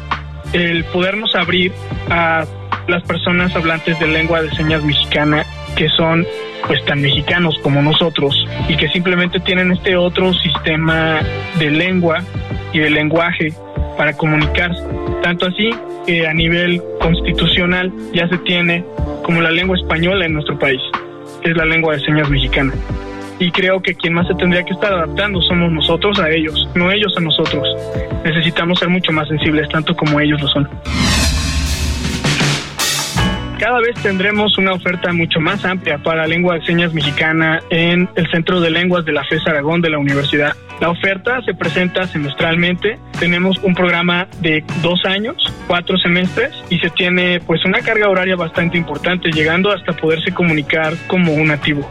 el 0.54 0.84
podernos 0.86 1.36
abrir 1.36 1.72
a 2.12 2.46
las 2.88 3.04
personas 3.04 3.56
hablantes 3.56 4.00
de 4.00 4.08
lengua 4.08 4.42
de 4.42 4.52
señas 4.52 4.84
mexicana 4.84 5.46
que 5.76 5.90
son 5.90 6.26
pues 6.68 6.84
tan 6.86 7.02
mexicanos 7.02 7.58
como 7.62 7.82
nosotros 7.82 8.48
y 8.70 8.78
que 8.78 8.88
simplemente 8.90 9.40
tienen 9.40 9.72
este 9.72 9.96
otro 9.96 10.34
sistema 10.34 11.20
de 11.58 11.72
lengua 11.72 12.24
y 12.74 12.80
de 12.80 12.90
lenguaje 12.90 13.54
para 13.98 14.14
comunicarse. 14.14 14.82
Tanto 15.22 15.48
así 15.48 15.70
que 16.06 16.28
a 16.28 16.34
nivel 16.34 16.82
constitucional 17.00 17.92
ya 18.14 18.28
se 18.28 18.38
tiene 18.40 18.86
como 19.24 19.42
la 19.42 19.52
lengua 19.52 19.78
española 19.78 20.26
en 20.26 20.34
nuestro 20.34 20.58
país, 20.58 20.82
que 21.42 21.52
es 21.52 21.58
la 21.58 21.66
lengua 21.66 21.96
de 21.96 22.02
señas 22.02 22.30
mexicana. 22.30 22.74
Y 23.40 23.52
creo 23.52 23.82
que 23.82 23.96
quien 23.96 24.14
más 24.14 24.28
se 24.28 24.36
tendría 24.36 24.64
que 24.64 24.74
estar 24.74 24.94
adaptando 24.94 25.42
somos 25.42 25.72
nosotros 25.72 26.20
a 26.20 26.30
ellos, 26.30 26.70
no 26.76 26.92
ellos 26.92 27.14
a 27.18 27.22
nosotros. 27.22 27.68
Necesitamos 28.24 28.78
ser 28.80 28.90
mucho 28.90 29.12
más 29.12 29.28
sensibles, 29.28 29.68
tanto 29.70 29.96
como 29.96 30.20
ellos 30.20 30.40
lo 30.42 30.48
son 30.48 30.70
cada 33.62 33.80
vez 33.80 33.94
tendremos 34.02 34.58
una 34.58 34.74
oferta 34.74 35.14
mucho 35.14 35.40
más 35.40 35.64
amplia 35.66 36.00
para 36.00 36.26
lengua 36.26 36.56
de 36.56 36.66
señas 36.66 36.96
mexicana 36.96 37.62
en 37.70 38.10
el 38.16 38.28
Centro 38.32 38.60
de 38.60 38.72
Lenguas 38.72 39.06
de 39.06 39.12
la 39.12 39.24
FES 39.24 39.46
Aragón 39.46 39.82
de 39.82 39.92
la 39.92 40.00
Universidad. 40.00 40.54
La 40.80 40.90
oferta 40.90 41.40
se 41.44 41.54
presenta 41.54 42.08
semestralmente. 42.08 42.98
Tenemos 43.20 43.60
un 43.60 43.76
programa 43.76 44.28
de 44.40 44.64
dos 44.82 45.06
años, 45.06 45.36
cuatro 45.68 45.96
semestres, 46.00 46.52
y 46.72 46.80
se 46.80 46.90
tiene 46.90 47.40
pues 47.40 47.64
una 47.64 47.82
carga 47.82 48.10
horaria 48.10 48.36
bastante 48.36 48.80
importante, 48.80 49.30
llegando 49.30 49.72
hasta 49.72 49.94
poderse 49.94 50.32
comunicar 50.32 50.96
como 51.06 51.32
un 51.32 51.50
nativo. 51.50 51.88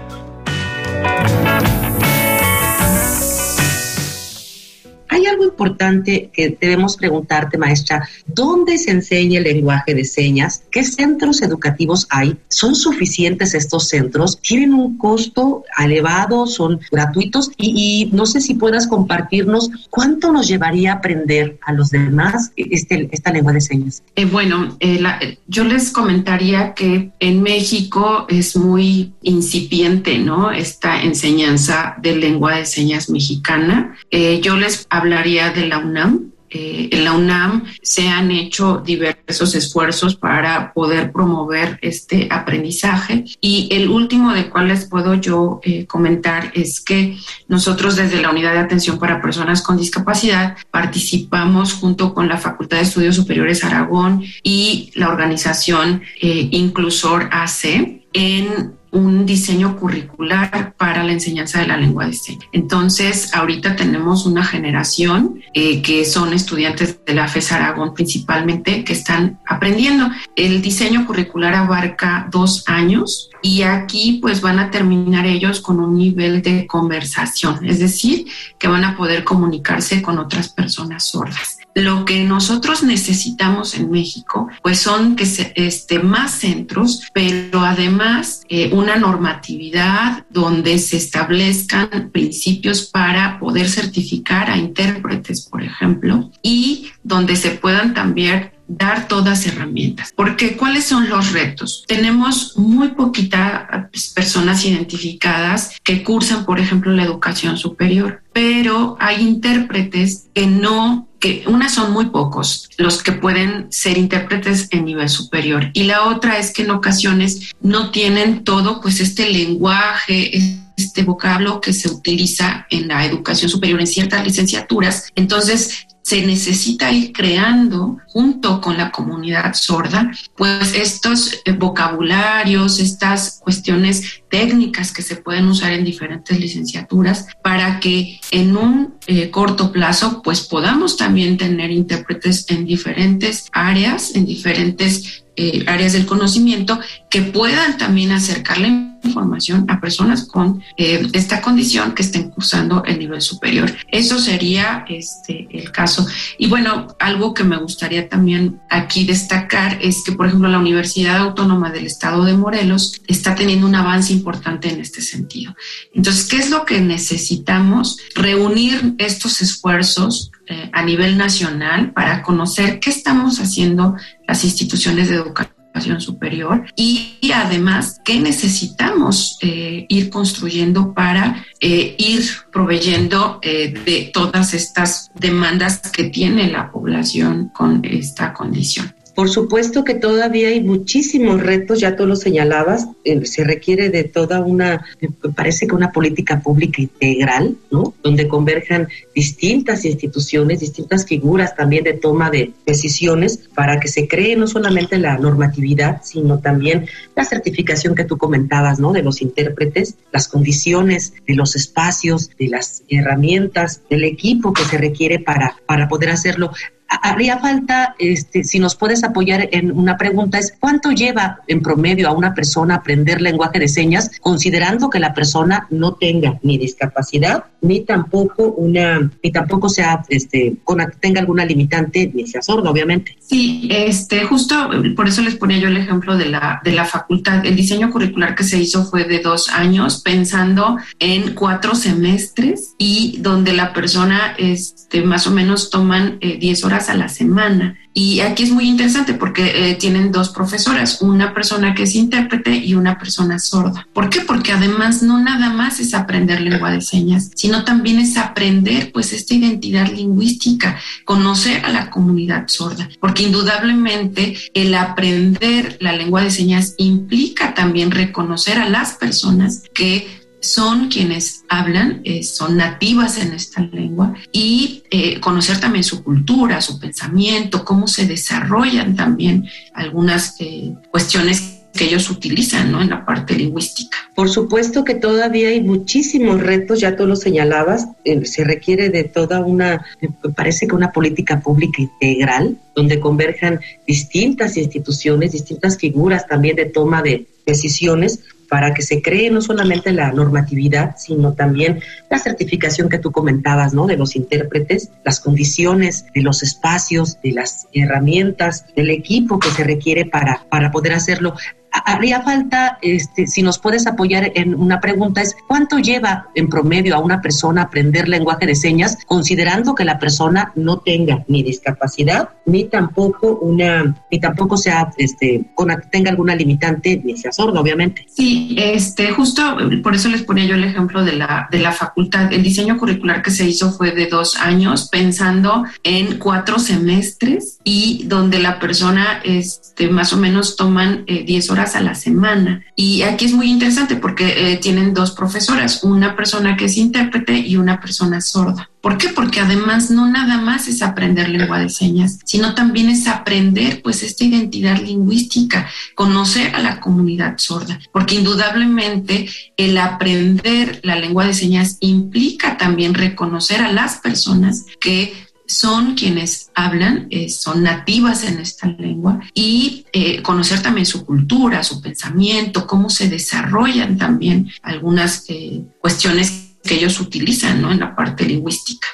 Algo 5.40 5.50
importante 5.50 6.30
que 6.32 6.56
debemos 6.60 6.96
preguntarte, 6.96 7.56
maestra. 7.56 8.06
¿Dónde 8.26 8.78
se 8.78 8.90
enseña 8.90 9.38
el 9.38 9.44
lenguaje 9.44 9.94
de 9.94 10.04
señas? 10.04 10.62
¿Qué 10.70 10.84
centros 10.84 11.42
educativos 11.42 12.06
hay? 12.10 12.36
¿Son 12.48 12.74
suficientes 12.74 13.54
estos 13.54 13.88
centros? 13.88 14.40
¿Tienen 14.40 14.74
un 14.74 14.98
costo 14.98 15.64
elevado? 15.78 16.46
¿Son 16.46 16.80
gratuitos? 16.90 17.50
Y, 17.56 18.10
no 18.12 18.26
sé 18.26 18.40
si 18.40 18.54
puedas 18.54 18.86
compartirnos 18.86 19.70
cuánto 19.88 20.32
nos 20.32 20.48
llevaría 20.48 20.92
a 20.92 20.96
aprender 20.96 21.58
a 21.64 21.72
los 21.72 21.90
demás 21.90 22.52
este, 22.56 23.08
esta 23.12 23.32
lengua 23.32 23.52
de 23.52 23.60
señas. 23.60 24.02
Eh, 24.16 24.24
bueno, 24.24 24.76
eh, 24.80 25.00
yo 25.46 25.64
les 25.64 25.90
comentaría 25.90 26.74
que 26.74 27.10
en 27.20 27.42
México 27.42 28.26
es 28.28 28.56
muy 28.56 29.12
incipiente, 29.22 30.18
¿no? 30.18 30.50
Esta 30.50 31.02
enseñanza 31.02 31.94
de 32.02 32.16
lengua 32.16 32.56
de 32.56 32.66
señas 32.66 33.08
mexicana. 33.08 33.96
Eh, 34.10 34.40
yo 34.42 34.56
les 34.56 34.86
hablaría 34.90 35.29
de 35.30 35.68
la 35.68 35.78
UNAM. 35.78 36.32
Eh, 36.52 36.88
en 36.90 37.04
la 37.04 37.12
UNAM 37.12 37.64
se 37.80 38.08
han 38.08 38.32
hecho 38.32 38.82
diversos 38.84 39.54
esfuerzos 39.54 40.16
para 40.16 40.72
poder 40.72 41.12
promover 41.12 41.78
este 41.80 42.26
aprendizaje 42.28 43.24
y 43.40 43.68
el 43.70 43.88
último 43.88 44.32
de 44.34 44.50
cual 44.50 44.66
les 44.66 44.86
puedo 44.86 45.14
yo 45.14 45.60
eh, 45.62 45.86
comentar 45.86 46.50
es 46.56 46.80
que 46.80 47.16
nosotros 47.46 47.94
desde 47.94 48.20
la 48.20 48.30
Unidad 48.30 48.54
de 48.54 48.58
Atención 48.58 48.98
para 48.98 49.22
Personas 49.22 49.62
con 49.62 49.76
Discapacidad 49.76 50.56
participamos 50.72 51.74
junto 51.74 52.12
con 52.12 52.28
la 52.28 52.36
Facultad 52.36 52.78
de 52.78 52.82
Estudios 52.82 53.14
Superiores 53.14 53.62
Aragón 53.62 54.24
y 54.42 54.90
la 54.96 55.08
organización 55.08 56.02
eh, 56.20 56.48
Inclusor 56.50 57.28
AC 57.30 58.02
en 58.12 58.79
un 58.92 59.26
diseño 59.26 59.76
curricular 59.76 60.74
para 60.76 61.04
la 61.04 61.12
enseñanza 61.12 61.60
de 61.60 61.66
la 61.66 61.76
lengua 61.76 62.06
de 62.06 62.12
señas. 62.12 62.48
Entonces, 62.52 63.34
ahorita 63.34 63.76
tenemos 63.76 64.26
una 64.26 64.44
generación 64.44 65.40
eh, 65.54 65.82
que 65.82 66.04
son 66.04 66.32
estudiantes 66.32 67.00
de 67.04 67.14
la 67.14 67.28
FES 67.28 67.52
Aragón 67.52 67.94
principalmente 67.94 68.84
que 68.84 68.92
están 68.92 69.40
aprendiendo. 69.46 70.10
El 70.36 70.62
diseño 70.62 71.06
curricular 71.06 71.54
abarca 71.54 72.28
dos 72.30 72.64
años 72.66 73.30
y 73.42 73.62
aquí 73.62 74.18
pues 74.20 74.40
van 74.40 74.58
a 74.58 74.70
terminar 74.70 75.26
ellos 75.26 75.60
con 75.60 75.80
un 75.80 75.96
nivel 75.96 76.42
de 76.42 76.66
conversación, 76.66 77.64
es 77.64 77.78
decir, 77.78 78.26
que 78.58 78.68
van 78.68 78.84
a 78.84 78.96
poder 78.96 79.24
comunicarse 79.24 80.02
con 80.02 80.18
otras 80.18 80.48
personas 80.48 81.08
sordas. 81.08 81.59
Lo 81.74 82.04
que 82.04 82.24
nosotros 82.24 82.82
necesitamos 82.82 83.74
en 83.74 83.90
México, 83.90 84.48
pues 84.62 84.80
son 84.80 85.16
que 85.16 85.26
se, 85.26 85.52
este, 85.54 86.00
más 86.00 86.32
centros, 86.32 87.02
pero 87.12 87.60
además 87.60 88.42
eh, 88.48 88.70
una 88.72 88.96
normatividad 88.96 90.26
donde 90.30 90.78
se 90.78 90.96
establezcan 90.96 92.10
principios 92.12 92.86
para 92.86 93.38
poder 93.38 93.68
certificar 93.68 94.50
a 94.50 94.56
intérpretes, 94.56 95.42
por 95.42 95.62
ejemplo, 95.62 96.30
y 96.42 96.88
donde 97.02 97.36
se 97.36 97.50
puedan 97.50 97.94
también 97.94 98.50
dar 98.70 99.08
todas 99.08 99.46
herramientas. 99.46 100.12
Porque 100.14 100.56
¿cuáles 100.56 100.84
son 100.84 101.08
los 101.08 101.32
retos? 101.32 101.84
Tenemos 101.86 102.56
muy 102.56 102.88
poquitas 102.88 103.66
pues, 103.90 104.08
personas 104.08 104.64
identificadas 104.64 105.72
que 105.82 106.04
cursan, 106.04 106.44
por 106.44 106.60
ejemplo, 106.60 106.92
la 106.92 107.02
educación 107.02 107.58
superior, 107.58 108.22
pero 108.32 108.96
hay 109.00 109.22
intérpretes 109.22 110.28
que 110.34 110.46
no 110.46 111.06
que 111.18 111.44
unas 111.46 111.74
son 111.74 111.92
muy 111.92 112.06
pocos 112.06 112.70
los 112.78 113.02
que 113.02 113.12
pueden 113.12 113.66
ser 113.70 113.98
intérpretes 113.98 114.68
en 114.70 114.86
nivel 114.86 115.10
superior 115.10 115.70
y 115.74 115.82
la 115.82 116.04
otra 116.04 116.38
es 116.38 116.50
que 116.50 116.62
en 116.62 116.70
ocasiones 116.70 117.52
no 117.60 117.90
tienen 117.90 118.42
todo 118.42 118.80
pues 118.80 119.00
este 119.00 119.28
lenguaje 119.28 120.30
este 120.78 121.02
vocablo 121.02 121.60
que 121.60 121.74
se 121.74 121.90
utiliza 121.90 122.66
en 122.70 122.88
la 122.88 123.04
educación 123.04 123.50
superior 123.50 123.80
en 123.80 123.86
ciertas 123.86 124.24
licenciaturas 124.24 125.08
entonces 125.14 125.86
se 126.10 126.26
necesita 126.26 126.90
ir 126.90 127.12
creando 127.12 127.98
junto 128.08 128.60
con 128.60 128.76
la 128.76 128.90
comunidad 128.90 129.54
sorda, 129.54 130.10
pues 130.36 130.74
estos 130.74 131.40
eh, 131.44 131.52
vocabularios, 131.52 132.80
estas 132.80 133.38
cuestiones 133.40 134.24
técnicas 134.28 134.92
que 134.92 135.02
se 135.02 135.14
pueden 135.14 135.46
usar 135.46 135.72
en 135.72 135.84
diferentes 135.84 136.40
licenciaturas 136.40 137.28
para 137.44 137.78
que 137.78 138.18
en 138.32 138.56
un 138.56 138.94
eh, 139.06 139.30
corto 139.30 139.70
plazo 139.70 140.20
pues 140.24 140.40
podamos 140.40 140.96
también 140.96 141.36
tener 141.36 141.70
intérpretes 141.70 142.44
en 142.48 142.66
diferentes 142.66 143.46
áreas, 143.52 144.16
en 144.16 144.26
diferentes 144.26 145.22
eh, 145.36 145.62
áreas 145.68 145.92
del 145.92 146.06
conocimiento 146.06 146.80
que 147.08 147.22
puedan 147.22 147.78
también 147.78 148.10
acercarle 148.10 148.89
información 149.02 149.66
a 149.68 149.80
personas 149.80 150.24
con 150.24 150.62
eh, 150.76 151.08
esta 151.12 151.40
condición 151.40 151.92
que 151.92 152.02
estén 152.02 152.30
cursando 152.30 152.84
el 152.84 152.98
nivel 152.98 153.20
superior. 153.20 153.70
Eso 153.90 154.18
sería 154.18 154.84
este, 154.88 155.48
el 155.50 155.70
caso. 155.72 156.06
Y 156.38 156.48
bueno, 156.48 156.88
algo 156.98 157.34
que 157.34 157.44
me 157.44 157.56
gustaría 157.56 158.08
también 158.08 158.60
aquí 158.68 159.04
destacar 159.04 159.78
es 159.80 160.02
que, 160.04 160.12
por 160.12 160.26
ejemplo, 160.26 160.48
la 160.48 160.58
Universidad 160.58 161.18
Autónoma 161.18 161.70
del 161.70 161.86
Estado 161.86 162.24
de 162.24 162.36
Morelos 162.36 163.00
está 163.06 163.34
teniendo 163.34 163.66
un 163.66 163.74
avance 163.74 164.12
importante 164.12 164.72
en 164.72 164.80
este 164.80 165.00
sentido. 165.00 165.54
Entonces, 165.94 166.26
¿qué 166.28 166.36
es 166.36 166.50
lo 166.50 166.64
que 166.64 166.80
necesitamos? 166.80 167.98
Reunir 168.14 168.94
estos 168.98 169.42
esfuerzos 169.42 170.30
eh, 170.46 170.70
a 170.72 170.82
nivel 170.82 171.16
nacional 171.16 171.92
para 171.92 172.22
conocer 172.22 172.80
qué 172.80 172.90
estamos 172.90 173.38
haciendo 173.38 173.96
las 174.26 174.44
instituciones 174.44 175.08
de 175.08 175.16
educación 175.16 175.59
superior 175.98 176.64
y, 176.76 177.16
además 177.32 178.00
qué 178.04 178.20
necesitamos 178.20 179.38
eh, 179.40 179.86
ir 179.88 180.10
construyendo 180.10 180.92
para 180.92 181.44
eh, 181.60 181.94
ir 181.96 182.24
proveyendo 182.52 183.38
eh, 183.42 183.72
de 183.84 184.10
todas 184.12 184.52
estas 184.52 185.10
demandas 185.14 185.80
que 185.92 186.04
tiene 186.04 186.50
la 186.50 186.70
población 186.70 187.48
con 187.48 187.84
esta 187.84 188.32
condición. 188.32 188.92
Por 189.20 189.28
supuesto 189.28 189.84
que 189.84 189.92
todavía 189.92 190.48
hay 190.48 190.62
muchísimos 190.62 191.42
retos, 191.42 191.78
ya 191.78 191.94
tú 191.94 192.06
lo 192.06 192.16
señalabas, 192.16 192.88
eh, 193.04 193.26
se 193.26 193.44
requiere 193.44 193.90
de 193.90 194.04
toda 194.04 194.40
una, 194.40 194.86
me 194.98 195.10
parece 195.30 195.66
que 195.66 195.74
una 195.74 195.92
política 195.92 196.40
pública 196.40 196.80
integral, 196.80 197.54
¿no? 197.70 197.92
Donde 198.02 198.28
converjan 198.28 198.88
distintas 199.14 199.84
instituciones, 199.84 200.60
distintas 200.60 201.04
figuras 201.04 201.54
también 201.54 201.84
de 201.84 201.92
toma 201.92 202.30
de 202.30 202.52
decisiones 202.64 203.50
para 203.54 203.78
que 203.78 203.88
se 203.88 204.08
cree 204.08 204.36
no 204.36 204.46
solamente 204.46 204.96
la 204.96 205.18
normatividad, 205.18 206.00
sino 206.02 206.38
también 206.38 206.86
la 207.14 207.26
certificación 207.26 207.94
que 207.94 208.04
tú 208.04 208.16
comentabas, 208.16 208.80
¿no? 208.80 208.94
De 208.94 209.02
los 209.02 209.20
intérpretes, 209.20 209.96
las 210.12 210.28
condiciones 210.28 211.12
de 211.26 211.34
los 211.34 211.56
espacios, 211.56 212.30
de 212.38 212.48
las 212.48 212.84
herramientas, 212.88 213.82
del 213.90 214.04
equipo 214.04 214.54
que 214.54 214.64
se 214.64 214.78
requiere 214.78 215.18
para, 215.18 215.56
para 215.66 215.90
poder 215.90 216.08
hacerlo 216.08 216.52
haría 216.90 217.38
falta, 217.38 217.94
este, 217.98 218.44
si 218.44 218.58
nos 218.58 218.74
puedes 218.74 219.04
apoyar 219.04 219.48
en 219.52 219.70
una 219.70 219.96
pregunta, 219.96 220.38
es 220.38 220.52
cuánto 220.58 220.90
lleva 220.90 221.40
en 221.46 221.62
promedio 221.62 222.08
a 222.08 222.12
una 222.12 222.34
persona 222.34 222.76
aprender 222.76 223.20
lenguaje 223.20 223.58
de 223.58 223.68
señas, 223.68 224.10
considerando 224.20 224.90
que 224.90 224.98
la 224.98 225.14
persona 225.14 225.66
no 225.70 225.94
tenga 225.94 226.38
ni 226.42 226.58
discapacidad 226.58 227.44
ni 227.62 227.80
tampoco 227.80 228.54
una, 228.56 229.10
ni 229.22 229.32
tampoco 229.32 229.68
sea, 229.68 230.02
este, 230.08 230.56
tenga 231.00 231.20
alguna 231.20 231.44
limitante, 231.44 232.10
ni 232.14 232.26
sea 232.26 232.42
sordo, 232.42 232.70
obviamente. 232.70 233.16
Sí, 233.20 233.68
este, 233.70 234.24
justo 234.24 234.70
por 234.96 235.08
eso 235.08 235.22
les 235.22 235.36
ponía 235.36 235.58
yo 235.58 235.68
el 235.68 235.76
ejemplo 235.76 236.16
de 236.16 236.26
la, 236.26 236.60
de 236.64 236.72
la 236.72 236.84
facultad. 236.84 237.44
El 237.44 237.56
diseño 237.56 237.90
curricular 237.90 238.34
que 238.34 238.44
se 238.44 238.58
hizo 238.58 238.84
fue 238.84 239.04
de 239.04 239.20
dos 239.20 239.50
años, 239.50 240.00
pensando 240.02 240.78
en 240.98 241.34
cuatro 241.34 241.74
semestres 241.74 242.74
y 242.78 243.18
donde 243.20 243.52
la 243.52 243.72
persona, 243.72 244.34
este, 244.38 245.02
más 245.02 245.26
o 245.26 245.30
menos 245.30 245.70
toman 245.70 246.18
10 246.20 246.62
eh, 246.62 246.66
horas 246.66 246.79
a 246.88 246.94
la 246.94 247.08
semana. 247.08 247.76
Y 247.92 248.20
aquí 248.20 248.44
es 248.44 248.50
muy 248.52 248.68
interesante 248.68 249.14
porque 249.14 249.70
eh, 249.70 249.74
tienen 249.74 250.12
dos 250.12 250.30
profesoras, 250.30 251.02
una 251.02 251.34
persona 251.34 251.74
que 251.74 251.82
es 251.82 251.96
intérprete 251.96 252.54
y 252.54 252.74
una 252.74 252.98
persona 252.98 253.40
sorda. 253.40 253.88
¿Por 253.92 254.08
qué? 254.08 254.20
Porque 254.20 254.52
además 254.52 255.02
no 255.02 255.18
nada 255.18 255.50
más 255.50 255.80
es 255.80 255.92
aprender 255.92 256.40
lengua 256.40 256.70
de 256.70 256.80
señas, 256.80 257.30
sino 257.34 257.64
también 257.64 257.98
es 257.98 258.16
aprender 258.16 258.92
pues 258.92 259.12
esta 259.12 259.34
identidad 259.34 259.88
lingüística, 259.88 260.78
conocer 261.04 261.64
a 261.64 261.70
la 261.70 261.90
comunidad 261.90 262.46
sorda, 262.46 262.88
porque 263.00 263.24
indudablemente 263.24 264.36
el 264.54 264.74
aprender 264.74 265.76
la 265.80 265.92
lengua 265.92 266.22
de 266.22 266.30
señas 266.30 266.74
implica 266.78 267.54
también 267.54 267.90
reconocer 267.90 268.58
a 268.58 268.68
las 268.68 268.92
personas 268.92 269.64
que 269.74 270.19
son 270.40 270.88
quienes 270.88 271.44
hablan, 271.48 272.00
eh, 272.04 272.22
son 272.22 272.56
nativas 272.56 273.18
en 273.18 273.32
esta 273.32 273.60
lengua 273.60 274.14
y 274.32 274.82
eh, 274.90 275.20
conocer 275.20 275.60
también 275.60 275.84
su 275.84 276.02
cultura, 276.02 276.60
su 276.60 276.78
pensamiento, 276.80 277.64
cómo 277.64 277.86
se 277.86 278.06
desarrollan 278.06 278.96
también 278.96 279.46
algunas 279.74 280.36
eh, 280.40 280.74
cuestiones 280.90 281.58
que 281.72 281.84
ellos 281.84 282.10
utilizan 282.10 282.72
¿no? 282.72 282.82
en 282.82 282.90
la 282.90 283.04
parte 283.06 283.34
lingüística. 283.34 283.96
Por 284.14 284.28
supuesto 284.28 284.82
que 284.82 284.94
todavía 284.94 285.50
hay 285.50 285.60
muchísimos 285.60 286.40
retos, 286.40 286.80
ya 286.80 286.96
tú 286.96 287.06
lo 287.06 287.14
señalabas, 287.14 287.86
se 288.24 288.44
requiere 288.44 288.88
de 288.88 289.04
toda 289.04 289.40
una, 289.40 289.86
me 290.00 290.30
parece 290.30 290.66
que 290.66 290.74
una 290.74 290.90
política 290.90 291.40
pública 291.40 291.80
integral, 291.80 292.58
donde 292.74 292.98
converjan 292.98 293.60
distintas 293.86 294.56
instituciones, 294.56 295.32
distintas 295.32 295.78
figuras 295.78 296.26
también 296.26 296.56
de 296.56 296.66
toma 296.66 297.02
de 297.02 297.28
decisiones 297.46 298.20
para 298.50 298.74
que 298.74 298.82
se 298.82 299.00
cree 299.00 299.30
no 299.30 299.40
solamente 299.40 299.92
la 299.92 300.10
normatividad, 300.12 300.96
sino 300.98 301.34
también 301.34 301.80
la 302.10 302.18
certificación 302.18 302.88
que 302.88 302.98
tú 302.98 303.12
comentabas, 303.12 303.72
¿no? 303.72 303.86
De 303.86 303.96
los 303.96 304.16
intérpretes, 304.16 304.90
las 305.04 305.20
condiciones 305.20 306.04
de 306.12 306.22
los 306.22 306.42
espacios, 306.42 307.18
de 307.22 307.30
las 307.32 307.68
herramientas, 307.72 308.66
del 308.74 308.90
equipo 308.90 309.38
que 309.38 309.50
se 309.50 309.62
requiere 309.62 310.04
para, 310.04 310.44
para 310.50 310.72
poder 310.72 310.94
hacerlo 310.94 311.34
haría 311.72 312.22
falta, 312.22 312.78
este, 312.82 313.26
si 313.26 313.42
nos 313.42 313.58
puedes 313.58 313.86
apoyar 313.86 314.32
en 314.34 314.54
una 314.54 314.80
pregunta, 314.80 315.22
es 315.22 315.36
¿cuánto 315.46 315.78
lleva 315.78 316.28
en 316.34 316.48
promedio 316.48 316.94
a 316.94 316.98
una 316.98 317.20
persona 317.20 317.62
aprender 317.62 318.08
lenguaje 318.08 318.46
de 318.46 318.54
señas, 318.54 318.98
considerando 319.06 319.74
que 319.74 319.84
la 319.84 319.98
persona 319.98 320.52
no 320.54 320.78
tenga 320.78 321.24
ni 321.28 321.42
discapacidad, 321.42 322.30
ni 322.46 322.64
tampoco 322.64 323.38
una, 323.40 323.96
ni 324.10 324.20
tampoco 324.20 324.56
sea, 324.56 324.90
este, 324.96 325.44
tenga 325.90 326.10
alguna 326.10 326.34
limitante, 326.34 327.00
ni 327.04 327.16
sea 327.16 327.32
sordo, 327.32 327.60
obviamente? 327.60 328.06
Sí, 328.08 328.56
este, 328.58 329.10
justo 329.10 329.56
por 329.82 329.94
eso 329.94 330.08
les 330.08 330.22
ponía 330.22 330.44
yo 330.44 330.54
el 330.54 330.64
ejemplo 330.64 331.04
de 331.04 331.12
la, 331.12 331.48
de 331.50 331.58
la 331.58 331.72
facultad. 331.72 332.32
El 332.32 332.42
diseño 332.42 332.78
curricular 332.78 333.22
que 333.22 333.30
se 333.30 333.44
hizo 333.46 333.72
fue 333.72 333.92
de 333.92 334.06
dos 334.06 334.36
años, 334.36 334.88
pensando 334.90 335.64
en 335.82 336.18
cuatro 336.18 336.58
semestres 336.58 337.58
y 337.64 338.04
donde 338.06 338.38
la 338.38 338.58
persona, 338.58 339.20
este, 339.24 339.88
más 339.88 340.12
o 340.12 340.16
menos 340.16 340.56
toman 340.56 341.04
10 341.06 341.48
eh, 341.48 341.52
horas 341.52 341.59
a 341.60 341.80
la 341.80 341.94
semana. 341.94 342.64
Y 342.74 343.02
aquí 343.02 343.26
es 343.26 343.32
muy 343.32 343.50
interesante 343.50 343.96
porque 343.96 344.52
eh, 344.52 344.56
tienen 344.56 344.94
dos 344.94 345.12
profesoras, 345.12 345.84
una 345.84 346.16
persona 346.16 346.56
que 346.56 346.64
es 346.64 346.76
intérprete 346.76 347.38
y 347.38 347.56
una 347.56 347.80
persona 347.80 348.20
sorda. 348.20 348.70
¿Por 348.80 348.96
qué? 348.96 349.10
Porque 349.10 349.40
además 349.40 349.90
no 349.90 350.10
nada 350.10 350.38
más 350.38 350.66
es 350.66 350.80
aprender 350.80 351.28
lengua 351.28 351.58
de 351.58 351.68
señas, 351.68 352.18
sino 352.24 352.54
también 352.54 352.88
es 352.88 353.06
aprender 353.06 353.82
pues 353.82 354.02
esta 354.02 354.24
identidad 354.24 354.80
lingüística, 354.80 355.68
conocer 355.94 356.54
a 356.54 356.60
la 356.60 356.80
comunidad 356.80 357.34
sorda, 357.36 357.78
porque 357.92 358.14
indudablemente 358.14 359.28
el 359.58 359.76
aprender 359.76 360.80
la 360.82 360.96
lengua 360.96 361.26
de 361.26 361.34
señas 361.34 361.76
implica 361.80 362.56
también 362.56 362.94
reconocer 362.94 363.60
a 363.60 363.70
las 363.70 363.98
personas 363.98 364.64
que 364.80 365.12
son 365.50 365.94
quienes 365.94 366.50
hablan, 366.54 367.08
eh, 367.10 367.28
son 367.28 367.62
nativas 367.62 368.24
en 368.24 368.38
esta 368.38 368.68
lengua 368.68 369.20
y 369.34 369.86
eh, 369.92 370.22
conocer 370.22 370.62
también 370.62 370.86
su 370.86 371.04
cultura, 371.04 371.62
su 371.62 371.80
pensamiento, 371.82 372.66
cómo 372.66 372.88
se 372.88 373.08
desarrollan 373.08 373.98
también 373.98 374.50
algunas 374.62 375.24
eh, 375.28 375.62
cuestiones 375.80 376.54
que 376.62 376.74
ellos 376.74 377.00
utilizan 377.00 377.60
¿no? 377.62 377.72
en 377.72 377.80
la 377.80 377.96
parte 377.96 378.24
lingüística 378.24 378.86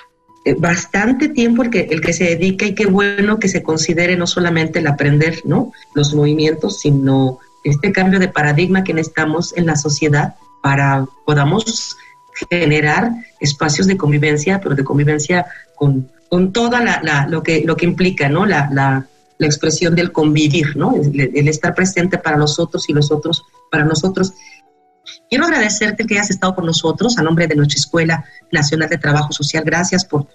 bastante 0.59 1.29
tiempo 1.29 1.65
el 1.65 1.71
que, 1.71 1.89
el 1.91 2.01
que 2.01 2.13
se 2.13 2.23
dedica 2.23 2.67
y 2.67 2.75
qué 2.77 2.87
bueno 2.87 3.41
que 3.41 3.49
se 3.49 3.65
considere 3.65 4.17
no 4.17 4.29
solamente 4.29 4.79
el 4.79 4.87
aprender 4.87 5.43
¿no? 5.45 5.73
los 5.97 6.15
movimientos, 6.15 6.79
sino 6.79 7.41
este 7.65 7.91
cambio 7.91 8.21
de 8.21 8.29
paradigma 8.29 8.85
que 8.85 8.95
necesitamos 8.95 9.57
en 9.57 9.67
la 9.67 9.75
sociedad 9.75 10.37
para 10.63 11.05
podamos 11.25 11.97
generar 12.49 13.11
espacios 13.41 13.89
de 13.89 13.97
convivencia, 13.97 14.61
pero 14.61 14.77
de 14.77 14.85
convivencia 14.85 15.47
con, 15.75 16.09
con 16.29 16.53
toda 16.53 16.81
la, 16.81 17.27
lo, 17.29 17.43
que, 17.43 17.63
lo 17.65 17.77
que 17.77 17.87
implica, 17.87 18.29
¿no? 18.29 18.47
La, 18.47 18.69
la, 18.73 19.07
la 19.39 19.47
expresión 19.47 19.95
del 19.95 20.13
convivir, 20.13 20.77
¿no? 20.77 20.95
El, 20.97 21.49
estar 21.49 21.75
presente 21.75 22.19
para 22.19 22.37
los 22.37 22.59
otros 22.59 22.89
y 22.89 22.93
los 22.93 23.11
otros 23.11 23.45
para 23.71 23.85
nosotros. 23.85 24.33
Quiero 25.29 25.45
agradecerte 25.45 26.05
que 26.07 26.15
hayas 26.15 26.31
estado 26.31 26.55
con 26.55 26.67
nosotros 26.67 27.19
a 27.19 27.23
nombre 27.23 27.47
de 27.47 27.55
nuestra 27.55 27.79
Escuela 27.79 28.25
Nacional 28.51 28.89
de 28.89 28.99
Trabajo 28.99 29.33
Social. 29.33 29.65
Gracias 29.65 30.05
por, 30.05 30.27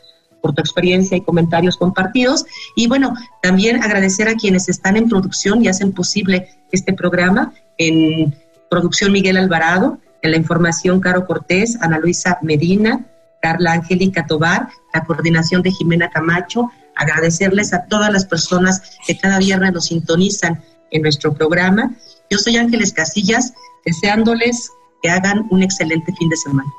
por 0.41 0.53
tu 0.53 0.61
experiencia 0.61 1.17
y 1.17 1.21
comentarios 1.21 1.77
compartidos. 1.77 2.45
Y 2.75 2.87
bueno, 2.87 3.13
también 3.41 3.83
agradecer 3.83 4.27
a 4.27 4.35
quienes 4.35 4.69
están 4.69 4.97
en 4.97 5.09
producción 5.09 5.63
y 5.63 5.67
hacen 5.67 5.91
posible 5.91 6.49
este 6.71 6.93
programa. 6.93 7.53
En 7.77 8.35
producción 8.69 9.11
Miguel 9.11 9.37
Alvarado, 9.37 9.99
en 10.21 10.31
la 10.31 10.37
información 10.37 10.99
Caro 10.99 11.25
Cortés, 11.25 11.77
Ana 11.81 11.99
Luisa 11.99 12.37
Medina, 12.41 13.05
Carla 13.41 13.73
Angélica 13.73 14.25
Tobar, 14.27 14.69
la 14.93 15.03
coordinación 15.03 15.61
de 15.61 15.71
Jimena 15.71 16.09
Camacho, 16.09 16.69
agradecerles 16.95 17.73
a 17.73 17.85
todas 17.85 18.11
las 18.11 18.25
personas 18.25 18.81
que 19.05 19.17
cada 19.17 19.39
viernes 19.39 19.73
nos 19.73 19.85
sintonizan 19.85 20.61
en 20.91 21.01
nuestro 21.01 21.33
programa. 21.33 21.95
Yo 22.29 22.37
soy 22.37 22.57
Ángeles 22.57 22.93
Casillas, 22.93 23.53
deseándoles 23.85 24.69
que 25.01 25.09
hagan 25.09 25.47
un 25.49 25.63
excelente 25.63 26.13
fin 26.17 26.29
de 26.29 26.37
semana. 26.37 26.69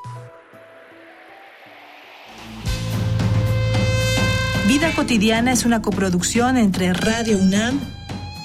Vida 4.67 4.91
cotidiana 4.95 5.51
es 5.51 5.65
una 5.65 5.81
coproducción 5.81 6.57
entre 6.57 6.93
Radio 6.93 7.37
UNAM 7.37 7.79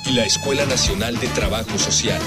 y 0.05 0.13
la 0.13 0.25
Escuela 0.25 0.67
Nacional 0.67 1.19
de 1.19 1.29
Trabajo 1.29 1.79
Social. 1.79 2.21